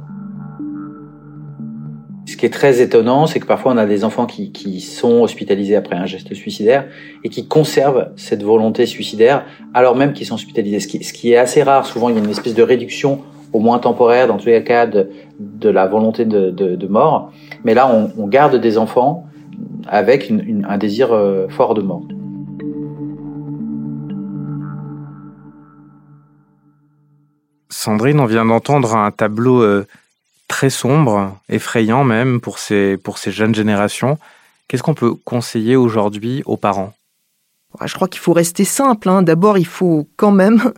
Ce 2.28 2.38
qui 2.38 2.46
est 2.48 2.54
très 2.54 2.82
étonnant, 2.82 3.28
c'est 3.28 3.40
que 3.40 3.46
parfois 3.46 3.74
on 3.74 3.78
a 3.78 3.86
des 3.86 4.04
enfants 4.04 4.26
qui, 4.26 4.52
qui, 4.52 4.82
sont 4.82 5.22
hospitalisés 5.22 5.76
après 5.76 5.96
un 5.96 6.08
geste 6.08 6.34
suicidaire 6.34 6.88
et 7.24 7.30
qui 7.30 7.48
conservent 7.48 8.10
cette 8.16 8.42
volonté 8.42 8.88
suicidaire 8.88 9.46
alors 9.76 9.96
même 9.96 10.12
qu'ils 10.12 10.26
sont 10.26 10.34
hospitalisés. 10.34 10.80
Ce 10.80 10.88
qui, 10.88 11.04
ce 11.04 11.14
qui, 11.14 11.34
est 11.34 11.38
assez 11.38 11.62
rare. 11.62 11.86
Souvent, 11.86 12.10
il 12.10 12.16
y 12.16 12.20
a 12.20 12.24
une 12.24 12.30
espèce 12.32 12.56
de 12.56 12.64
réduction 12.64 13.22
au 13.56 13.60
moins 13.60 13.80
temporaire, 13.80 14.28
dans 14.28 14.38
tous 14.38 14.48
les 14.48 14.64
cas, 14.64 14.86
de, 14.86 15.10
de 15.40 15.70
la 15.70 15.88
volonté 15.88 16.26
de, 16.26 16.52
de, 16.52 16.76
de, 16.76 16.88
mort. 16.88 17.32
Mais 17.64 17.74
là, 17.74 17.90
on, 17.90 18.12
on 18.22 18.28
garde 18.28 18.56
des 18.58 18.78
enfants 18.78 19.26
avec 19.88 20.30
une, 20.30 20.42
une, 20.42 20.66
un 20.66 20.78
désir 20.78 21.14
euh, 21.14 21.48
fort 21.48 21.74
de 21.74 21.82
mort. 21.82 22.04
Sandrine, 27.70 28.20
on 28.20 28.26
vient 28.26 28.46
d'entendre 28.46 28.96
un 28.96 29.12
tableau 29.12 29.62
euh, 29.62 29.86
très 30.50 30.70
sombre, 30.70 31.38
effrayant 31.48 32.04
même 32.04 32.42
pour 32.42 32.60
ces, 32.60 32.98
pour 32.98 33.18
ces 33.18 33.32
jeunes 33.32 33.56
générations. 33.56 34.18
Qu'est-ce 34.68 34.84
qu'on 34.84 34.96
peut 34.96 35.14
conseiller 35.24 35.78
aujourd'hui 35.78 36.44
aux 36.46 36.58
parents? 36.58 36.94
Je 37.86 37.94
crois 37.94 38.10
qu'il 38.10 38.22
faut 38.22 38.34
rester 38.34 38.66
simple. 38.66 39.08
Hein. 39.10 39.22
D'abord, 39.22 39.58
il 39.58 39.68
faut 39.68 40.08
quand 40.18 40.32
même 40.32 40.74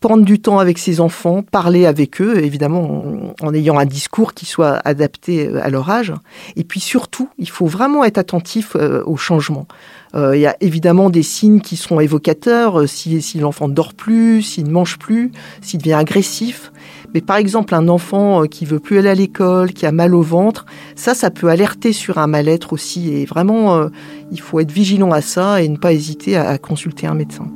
prendre 0.00 0.24
du 0.24 0.38
temps 0.38 0.60
avec 0.60 0.78
ses 0.78 1.00
enfants, 1.00 1.42
parler 1.42 1.84
avec 1.84 2.20
eux, 2.20 2.38
évidemment 2.44 3.34
en, 3.40 3.52
ayant 3.52 3.78
un 3.78 3.84
discours 3.84 4.32
qui 4.32 4.46
soit 4.46 4.80
adapté 4.84 5.48
euh, 5.48 5.60
à 5.62 5.70
leur 5.70 5.90
âge. 5.90 6.12
Et 6.54 6.62
puis 6.62 6.78
surtout, 6.78 7.28
il 7.38 7.48
faut 7.48 7.66
vraiment 7.66 8.04
être 8.04 8.18
attentif 8.18 8.76
euh, 8.76 9.02
au 9.06 9.16
changement. 9.16 9.66
Euh, 10.14 10.36
il 10.36 10.40
y 10.40 10.46
a 10.46 10.56
évidemment 10.60 11.10
des 11.10 11.24
signes 11.24 11.60
qui 11.60 11.76
sont 11.76 11.98
évocateurs, 11.98 12.88
si, 12.88 13.20
si 13.20 13.38
l'enfant 13.40 13.68
dort 13.68 13.92
plus, 13.92 14.42
s'il 14.42 14.66
ne 14.66 14.70
mange 14.70 14.98
plus, 14.98 15.32
s'il 15.62 15.80
devient 15.80 15.94
agressif. 15.94 16.72
Mais 17.12 17.20
par 17.20 17.36
exemple, 17.36 17.74
un 17.74 17.88
enfant 17.88 18.44
qui 18.44 18.64
veut 18.64 18.78
plus 18.78 18.98
aller 18.98 19.10
à 19.10 19.14
l'école, 19.14 19.72
qui 19.72 19.84
a 19.84 19.92
mal 19.92 20.14
au 20.14 20.22
ventre, 20.22 20.64
ça, 20.94 21.14
ça 21.14 21.30
peut 21.30 21.48
alerter 21.48 21.92
sur 21.92 22.18
un 22.18 22.26
mal-être 22.26 22.72
aussi. 22.72 23.12
Et 23.12 23.24
vraiment, 23.24 23.88
il 24.30 24.40
faut 24.40 24.60
être 24.60 24.72
vigilant 24.72 25.10
à 25.10 25.20
ça 25.20 25.62
et 25.62 25.68
ne 25.68 25.76
pas 25.76 25.92
hésiter 25.92 26.36
à 26.36 26.58
consulter 26.58 27.06
un 27.06 27.14
médecin. 27.14 27.46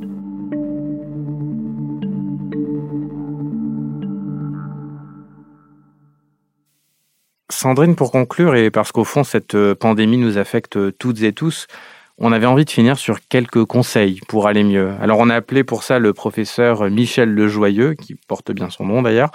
Sandrine, 7.62 7.94
pour 7.94 8.10
conclure, 8.10 8.56
et 8.56 8.72
parce 8.72 8.90
qu'au 8.90 9.04
fond, 9.04 9.22
cette 9.22 9.54
euh, 9.54 9.76
pandémie 9.76 10.16
nous 10.16 10.36
affecte 10.36 10.76
euh, 10.76 10.90
toutes 10.90 11.22
et 11.22 11.32
tous, 11.32 11.68
on 12.18 12.32
avait 12.32 12.46
envie 12.46 12.64
de 12.64 12.70
finir 12.70 12.98
sur 12.98 13.20
quelques 13.28 13.64
conseils 13.66 14.18
pour 14.26 14.48
aller 14.48 14.64
mieux. 14.64 14.90
Alors, 15.00 15.20
on 15.20 15.30
a 15.30 15.36
appelé 15.36 15.62
pour 15.62 15.84
ça 15.84 16.00
le 16.00 16.12
professeur 16.12 16.90
Michel 16.90 17.32
Lejoyeux, 17.32 17.94
qui 17.94 18.16
porte 18.26 18.50
bien 18.50 18.68
son 18.68 18.86
nom 18.86 19.00
d'ailleurs. 19.00 19.30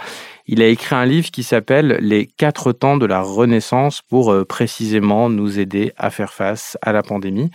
Il 0.46 0.62
a 0.62 0.68
écrit 0.68 0.94
un 0.94 1.06
livre 1.06 1.32
qui 1.32 1.42
s'appelle 1.42 2.00
Les 2.02 2.26
quatre 2.26 2.74
temps 2.74 2.98
de 2.98 3.06
la 3.06 3.22
Renaissance 3.22 4.02
pour 4.02 4.34
euh, 4.34 4.44
précisément 4.44 5.30
nous 5.30 5.58
aider 5.58 5.94
à 5.96 6.10
faire 6.10 6.34
face 6.34 6.78
à 6.82 6.92
la 6.92 7.04
pandémie. 7.04 7.50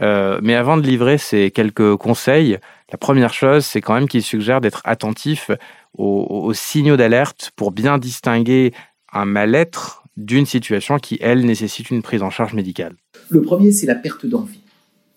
Mais 0.00 0.54
avant 0.54 0.78
de 0.78 0.86
livrer 0.86 1.18
ces 1.18 1.50
quelques 1.50 1.96
conseils, 1.96 2.58
la 2.90 2.96
première 2.96 3.34
chose, 3.34 3.66
c'est 3.66 3.82
quand 3.82 3.92
même 3.92 4.08
qu'il 4.08 4.22
suggère 4.22 4.62
d'être 4.62 4.80
attentif 4.84 5.50
aux, 5.98 6.26
aux 6.46 6.54
signaux 6.54 6.96
d'alerte 6.96 7.52
pour 7.56 7.72
bien 7.72 7.98
distinguer 7.98 8.72
un 9.12 9.26
mal-être 9.26 10.03
d'une 10.16 10.46
situation 10.46 10.98
qui, 10.98 11.18
elle, 11.20 11.44
nécessite 11.44 11.90
une 11.90 12.02
prise 12.02 12.22
en 12.22 12.30
charge 12.30 12.54
médicale 12.54 12.94
Le 13.30 13.42
premier, 13.42 13.72
c'est 13.72 13.86
la 13.86 13.94
perte 13.94 14.26
d'envie. 14.26 14.60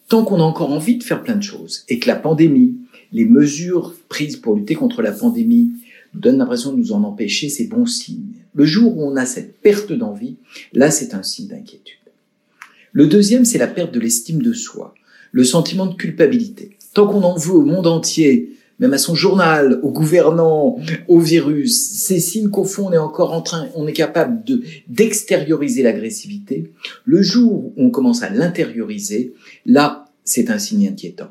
Tant 0.08 0.24
qu'on 0.24 0.40
a 0.40 0.44
encore 0.44 0.72
envie 0.72 0.98
de 0.98 1.04
faire 1.04 1.22
plein 1.22 1.36
de 1.36 1.44
choses 1.44 1.84
et 1.90 2.00
que 2.00 2.08
la 2.08 2.16
pandémie, 2.16 2.76
les 3.12 3.26
mesures 3.26 3.94
prises 4.10 4.38
pour 4.38 4.56
lutter 4.56 4.76
contre 4.76 5.02
la 5.02 5.12
pandémie 5.12 5.72
nous 6.14 6.20
donnent 6.22 6.38
l'impression 6.38 6.72
de 6.72 6.78
nous 6.78 6.94
en 6.94 7.04
empêcher, 7.04 7.50
c'est 7.50 7.68
bon 7.68 7.86
signe. 7.86 8.34
Le 8.54 8.66
jour 8.66 8.98
où 8.98 9.04
on 9.04 9.16
a 9.18 9.26
cette 9.26 9.62
perte 9.62 9.92
d'envie, 9.92 10.38
là, 10.74 10.90
c'est 10.90 11.14
un 11.14 11.24
signe 11.24 11.48
d'inquiétude. 11.48 11.98
Le 12.94 13.08
deuxième, 13.08 13.46
c'est 13.46 13.58
la 13.58 13.68
perte 13.68 13.94
de 13.94 14.00
l'estime 14.00 14.42
de 14.42 14.54
soi, 14.54 14.96
le 15.32 15.44
sentiment 15.44 15.86
de 15.86 15.96
culpabilité. 15.96 16.78
Tant 16.94 17.08
qu'on 17.08 17.24
en 17.24 17.36
veut 17.36 17.54
au 17.54 17.66
monde 17.66 17.86
entier 17.86 18.57
même 18.80 18.94
à 18.94 18.98
son 18.98 19.16
journal, 19.16 19.80
aux 19.82 19.92
gouvernants, 19.92 20.78
au 21.08 21.20
virus, 21.20 21.76
c'est 21.94 22.20
signe 22.20 22.50
qu'au 22.50 22.64
fond 22.64 22.88
on 22.88 22.94
est 22.94 22.98
encore 22.98 23.34
en 23.34 23.42
train, 23.42 23.68
on 23.76 23.88
est 23.88 23.94
capable 23.94 24.44
de 24.44 24.62
d'extérioriser 24.88 25.82
l'agressivité. 25.84 26.72
Le 27.06 27.22
jour 27.22 27.66
où 27.66 27.74
on 27.78 27.90
commence 27.90 28.24
à 28.24 28.30
l'intérioriser, 28.30 29.34
là, 29.66 30.06
c'est 30.24 30.50
un 30.50 30.60
signe 30.60 30.88
inquiétant. 30.88 31.30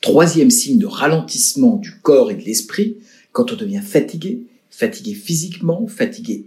Troisième 0.00 0.50
signe 0.50 0.78
de 0.78 0.86
ralentissement 0.86 1.76
du 1.76 1.92
corps 2.02 2.30
et 2.30 2.34
de 2.34 2.42
l'esprit, 2.42 2.98
quand 3.32 3.52
on 3.52 3.56
devient 3.56 3.82
fatigué, 3.82 4.42
fatigué 4.70 5.14
physiquement, 5.14 5.86
fatigué 5.86 6.46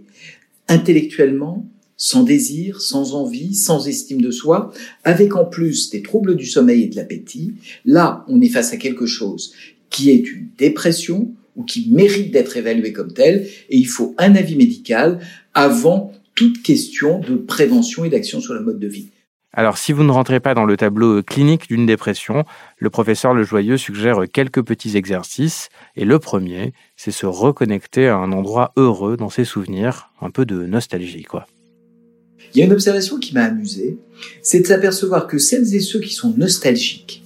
intellectuellement, 0.68 1.66
sans 1.96 2.22
désir, 2.22 2.80
sans 2.80 3.14
envie, 3.14 3.54
sans 3.54 3.88
estime 3.88 4.20
de 4.20 4.30
soi, 4.30 4.72
avec 5.04 5.34
en 5.34 5.44
plus 5.44 5.90
des 5.90 6.02
troubles 6.02 6.36
du 6.36 6.44
sommeil 6.44 6.82
et 6.82 6.88
de 6.88 6.96
l'appétit, 6.96 7.54
là, 7.84 8.24
on 8.28 8.40
est 8.40 8.48
face 8.48 8.72
à 8.72 8.76
quelque 8.76 9.06
chose 9.06 9.52
qui 9.96 10.10
est 10.10 10.30
une 10.30 10.50
dépression 10.58 11.32
ou 11.56 11.64
qui 11.64 11.88
mérite 11.90 12.30
d'être 12.30 12.58
évaluée 12.58 12.92
comme 12.92 13.14
telle, 13.14 13.46
et 13.70 13.76
il 13.78 13.86
faut 13.86 14.14
un 14.18 14.34
avis 14.34 14.54
médical 14.54 15.20
avant 15.54 16.12
toute 16.34 16.62
question 16.62 17.18
de 17.18 17.34
prévention 17.36 18.04
et 18.04 18.10
d'action 18.10 18.42
sur 18.42 18.52
le 18.52 18.60
mode 18.60 18.78
de 18.78 18.88
vie. 18.88 19.08
Alors, 19.54 19.78
si 19.78 19.94
vous 19.94 20.02
ne 20.02 20.10
rentrez 20.10 20.38
pas 20.38 20.52
dans 20.52 20.66
le 20.66 20.76
tableau 20.76 21.22
clinique 21.22 21.66
d'une 21.66 21.86
dépression, 21.86 22.44
le 22.76 22.90
professeur 22.90 23.32
Lejoyeux 23.32 23.78
suggère 23.78 24.24
quelques 24.30 24.62
petits 24.62 24.98
exercices. 24.98 25.70
Et 25.96 26.04
le 26.04 26.18
premier, 26.18 26.74
c'est 26.94 27.10
se 27.10 27.24
reconnecter 27.24 28.06
à 28.06 28.16
un 28.16 28.32
endroit 28.32 28.74
heureux 28.76 29.16
dans 29.16 29.30
ses 29.30 29.46
souvenirs, 29.46 30.12
un 30.20 30.28
peu 30.30 30.44
de 30.44 30.66
nostalgie, 30.66 31.22
quoi. 31.22 31.46
Il 32.54 32.58
y 32.58 32.62
a 32.62 32.66
une 32.66 32.72
observation 32.72 33.18
qui 33.18 33.32
m'a 33.32 33.44
amusé, 33.44 33.96
c'est 34.42 34.60
de 34.60 34.66
s'apercevoir 34.66 35.26
que 35.26 35.38
celles 35.38 35.74
et 35.74 35.80
ceux 35.80 36.00
qui 36.00 36.12
sont 36.12 36.34
nostalgiques, 36.36 37.22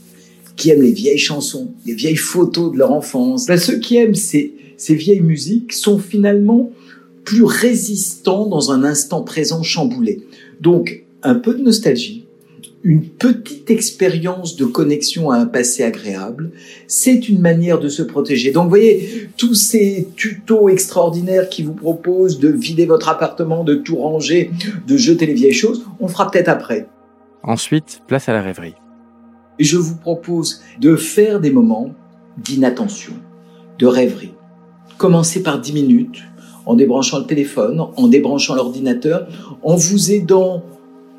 qui 0.61 0.69
aiment 0.69 0.83
les 0.83 0.93
vieilles 0.93 1.19
chansons, 1.19 1.73
les 1.87 1.95
vieilles 1.95 2.17
photos 2.17 2.71
de 2.71 2.77
leur 2.77 2.93
enfance. 2.93 3.47
Ben, 3.47 3.57
ceux 3.57 3.79
qui 3.79 3.97
aiment 3.97 4.15
ces, 4.15 4.55
ces 4.77 4.95
vieilles 4.95 5.23
musiques 5.23 5.73
sont 5.73 5.99
finalement 5.99 6.71
plus 7.25 7.45
résistants 7.45 8.47
dans 8.47 8.71
un 8.71 8.85
instant 8.85 9.23
présent 9.23 9.63
chamboulé. 9.63 10.21
Donc, 10.61 11.03
un 11.23 11.35
peu 11.35 11.55
de 11.55 11.63
nostalgie, 11.63 12.27
une 12.83 13.05
petite 13.05 13.71
expérience 13.71 14.57
de 14.57 14.67
connexion 14.67 15.31
à 15.31 15.39
un 15.39 15.47
passé 15.47 15.83
agréable, 15.83 16.51
c'est 16.87 17.31
une 17.31 17.41
manière 17.41 17.79
de 17.79 17.89
se 17.89 18.03
protéger. 18.03 18.53
Donc 18.53 18.65
vous 18.65 18.71
voyez, 18.71 19.29
tous 19.39 19.55
ces 19.55 20.09
tutos 20.15 20.69
extraordinaires 20.69 21.49
qui 21.49 21.63
vous 21.63 21.75
proposent 21.75 22.39
de 22.39 22.49
vider 22.49 22.85
votre 22.85 23.09
appartement, 23.09 23.65
de 23.65 23.75
tout 23.75 23.97
ranger, 23.97 24.51
de 24.87 24.97
jeter 24.97 25.25
les 25.25 25.35
vieilles 25.35 25.53
choses, 25.53 25.85
on 26.01 26.09
fera 26.09 26.31
peut-être 26.31 26.49
après. 26.49 26.87
Ensuite, 27.43 28.03
place 28.07 28.29
à 28.29 28.35
la 28.35 28.43
rêverie. 28.43 28.75
Et 29.61 29.65
je 29.65 29.77
vous 29.77 29.95
propose 29.95 30.63
de 30.81 30.97
faire 30.97 31.39
des 31.39 31.53
moments 31.53 31.91
d'inattention, 32.39 33.13
de 33.79 33.87
rêverie. 33.87 34.35
Commencez 34.99 35.43
par 35.43 35.61
10 35.61 35.73
minutes 35.75 36.23
en 36.67 36.75
débranchant 36.75 37.19
le 37.21 37.27
téléphone, 37.27 37.81
en 37.97 38.09
débranchant 38.09 38.57
l'ordinateur, 38.57 39.29
en 39.63 39.77
vous 39.77 40.11
aidant, 40.11 40.65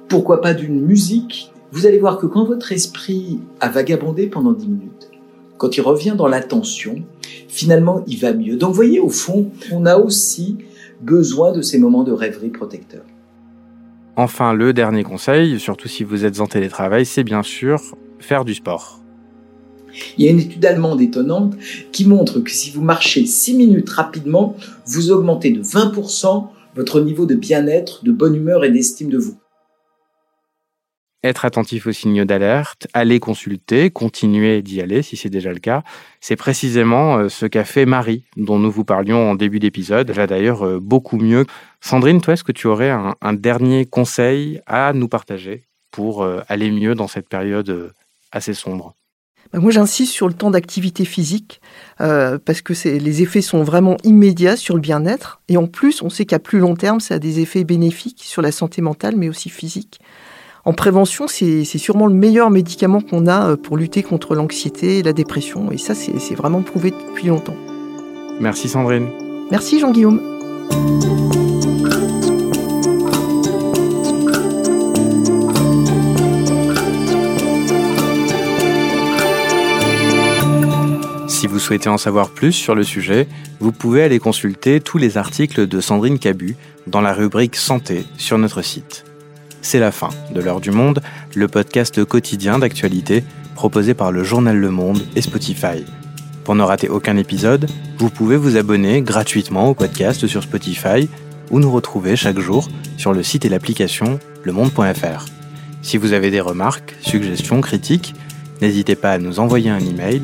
pourquoi 0.09 0.41
pas 0.41 0.53
d'une 0.53 0.81
musique 0.81 1.51
vous 1.73 1.85
allez 1.85 1.99
voir 1.99 2.17
que 2.17 2.25
quand 2.25 2.43
votre 2.43 2.73
esprit 2.73 3.39
a 3.61 3.69
vagabondé 3.69 4.27
pendant 4.27 4.51
10 4.51 4.67
minutes, 4.67 5.09
quand 5.57 5.77
il 5.77 5.81
revient 5.81 6.15
dans 6.17 6.27
l'attention, 6.27 7.01
finalement, 7.47 8.03
il 8.07 8.17
va 8.19 8.33
mieux. 8.33 8.57
Donc, 8.57 8.73
voyez, 8.73 8.99
au 8.99 9.07
fond, 9.07 9.51
on 9.71 9.85
a 9.85 9.95
aussi 9.95 10.57
besoin 11.01 11.53
de 11.53 11.61
ces 11.61 11.79
moments 11.79 12.03
de 12.03 12.11
rêverie 12.11 12.49
protecteurs. 12.49 13.05
Enfin, 14.17 14.53
le 14.53 14.73
dernier 14.73 15.03
conseil, 15.03 15.61
surtout 15.61 15.87
si 15.87 16.03
vous 16.03 16.25
êtes 16.25 16.41
en 16.41 16.47
télétravail, 16.47 17.05
c'est 17.05 17.23
bien 17.23 17.41
sûr 17.41 17.79
faire 18.21 18.45
du 18.45 18.53
sport. 18.53 18.99
Il 20.17 20.25
y 20.25 20.27
a 20.27 20.31
une 20.31 20.39
étude 20.39 20.65
allemande 20.65 21.01
étonnante 21.01 21.57
qui 21.91 22.07
montre 22.07 22.39
que 22.39 22.51
si 22.51 22.71
vous 22.71 22.81
marchez 22.81 23.25
6 23.25 23.55
minutes 23.55 23.89
rapidement, 23.89 24.55
vous 24.85 25.11
augmentez 25.11 25.51
de 25.51 25.61
20% 25.61 26.47
votre 26.75 27.01
niveau 27.01 27.25
de 27.25 27.35
bien-être, 27.35 28.05
de 28.05 28.11
bonne 28.13 28.35
humeur 28.35 28.63
et 28.63 28.71
d'estime 28.71 29.09
de 29.09 29.17
vous 29.17 29.35
être 31.23 31.45
attentif 31.45 31.87
aux 31.87 31.91
signaux 31.91 32.25
d'alerte, 32.25 32.87
aller 32.93 33.19
consulter, 33.19 33.91
continuer 33.91 34.61
d'y 34.61 34.81
aller 34.81 35.01
si 35.01 35.17
c'est 35.17 35.29
déjà 35.29 35.51
le 35.53 35.59
cas. 35.59 35.83
C'est 36.19 36.35
précisément 36.35 37.17
euh, 37.17 37.29
ce 37.29 37.45
qu'a 37.45 37.63
fait 37.63 37.85
Marie, 37.85 38.23
dont 38.37 38.57
nous 38.57 38.71
vous 38.71 38.85
parlions 38.85 39.29
en 39.29 39.35
début 39.35 39.59
d'épisode. 39.59 40.09
Elle 40.09 40.15
va 40.15 40.27
d'ailleurs 40.27 40.65
euh, 40.65 40.79
beaucoup 40.79 41.17
mieux. 41.17 41.45
Sandrine, 41.79 42.21
toi, 42.21 42.33
est-ce 42.33 42.43
que 42.43 42.51
tu 42.51 42.67
aurais 42.67 42.89
un, 42.89 43.33
dernier 43.33 43.85
conseil 43.85 44.61
à 44.65 44.93
nous 44.93 45.07
partager 45.07 45.65
pour 45.91 46.23
euh, 46.23 46.41
aller 46.47 46.71
mieux 46.71 46.95
dans 46.95 47.07
cette 47.07 47.29
période 47.29 47.93
assez 48.31 48.53
sombre 48.53 48.93
bah, 49.51 49.59
moi, 49.59 49.71
j'insiste 49.71 50.13
sur 50.13 50.29
le 50.29 50.33
temps 50.33 50.51
d'activité 50.51 51.03
physique 51.03 51.59
parce 51.97 52.61
que 52.61 52.73
les 52.87 53.21
effets 53.21 53.41
sont 53.41 53.63
vraiment 53.63 53.97
immédiats 54.05 54.55
sur 54.55 54.75
le 54.75 54.79
bien-être. 54.79 55.41
Et 55.49 55.57
en 55.57 55.67
plus, 55.67 56.01
on 56.01 56.09
sait 56.09 56.25
qu'à 56.25 56.39
plus 56.39 56.59
long 56.59 56.75
terme, 56.75 57.01
ça 57.01 57.15
a 57.15 57.19
des 57.19 57.41
effets 57.41 57.65
bénéfiques 57.65 58.23
sur 58.23 58.41
la 58.41 58.53
santé 58.53 58.81
mentale, 58.81 59.17
mais 59.17 59.27
aussi 59.27 59.49
physique 59.49 59.99
en 60.63 60.73
prévention, 60.73 61.27
c'est 61.27 61.65
sûrement 61.65 62.07
le 62.07 62.13
meilleur 62.13 62.49
médicament 62.49 63.01
qu'on 63.01 63.27
a 63.27 63.51
euh, 63.51 63.55
pour 63.55 63.77
lutter 63.77 64.03
contre 64.03 64.35
l'anxiété 64.35 64.99
et 64.99 65.03
la 65.03 65.13
dépression. 65.13 65.71
Et 65.71 65.77
ça, 65.77 65.95
c'est 65.95 66.35
vraiment 66.35 66.61
prouvé 66.61 66.91
depuis 66.91 67.27
longtemps. 67.27 67.55
Merci 68.39 68.69
Sandrine. 68.69 69.07
Merci 69.49 69.79
Jean-Guillaume. 69.79 70.21
Vous 81.51 81.59
souhaitez 81.59 81.89
en 81.89 81.97
savoir 81.97 82.31
plus 82.31 82.53
sur 82.53 82.75
le 82.75 82.83
sujet, 82.83 83.27
vous 83.59 83.71
pouvez 83.71 84.03
aller 84.03 84.19
consulter 84.19 84.81
tous 84.81 84.97
les 84.97 85.17
articles 85.17 85.67
de 85.67 85.81
Sandrine 85.81 86.19
Cabu 86.19 86.55
dans 86.87 87.01
la 87.01 87.13
rubrique 87.13 87.55
Santé 87.55 88.05
sur 88.17 88.37
notre 88.37 88.61
site 88.61 89.05
c'est 89.61 89.79
la 89.79 89.91
fin 89.91 90.09
de 90.33 90.41
l'heure 90.41 90.61
du 90.61 90.71
monde, 90.71 91.01
le 91.35 91.47
podcast 91.47 92.03
quotidien 92.03 92.59
d'actualité 92.59 93.23
proposé 93.55 93.93
par 93.93 94.11
le 94.11 94.23
journal 94.23 94.57
Le 94.57 94.71
Monde 94.71 95.01
et 95.15 95.21
Spotify. 95.21 95.85
Pour 96.43 96.55
ne 96.55 96.63
rater 96.63 96.89
aucun 96.89 97.17
épisode, 97.17 97.69
vous 97.97 98.09
pouvez 98.09 98.37
vous 98.37 98.57
abonner 98.57 99.01
gratuitement 99.01 99.69
au 99.69 99.75
podcast 99.75 100.25
sur 100.25 100.41
Spotify 100.41 101.07
ou 101.51 101.59
nous 101.59 101.71
retrouver 101.71 102.15
chaque 102.15 102.39
jour 102.39 102.67
sur 102.97 103.13
le 103.13 103.21
site 103.23 103.45
et 103.45 103.49
l'application 103.49 104.19
lemonde.fr. 104.43 105.25
Si 105.83 105.97
vous 105.97 106.13
avez 106.13 106.31
des 106.31 106.41
remarques, 106.41 106.95
suggestions, 107.01 107.61
critiques, 107.61 108.15
n'hésitez 108.61 108.95
pas 108.95 109.11
à 109.11 109.17
nous 109.19 109.39
envoyer 109.39 109.69
un 109.69 109.79
email 109.79 110.23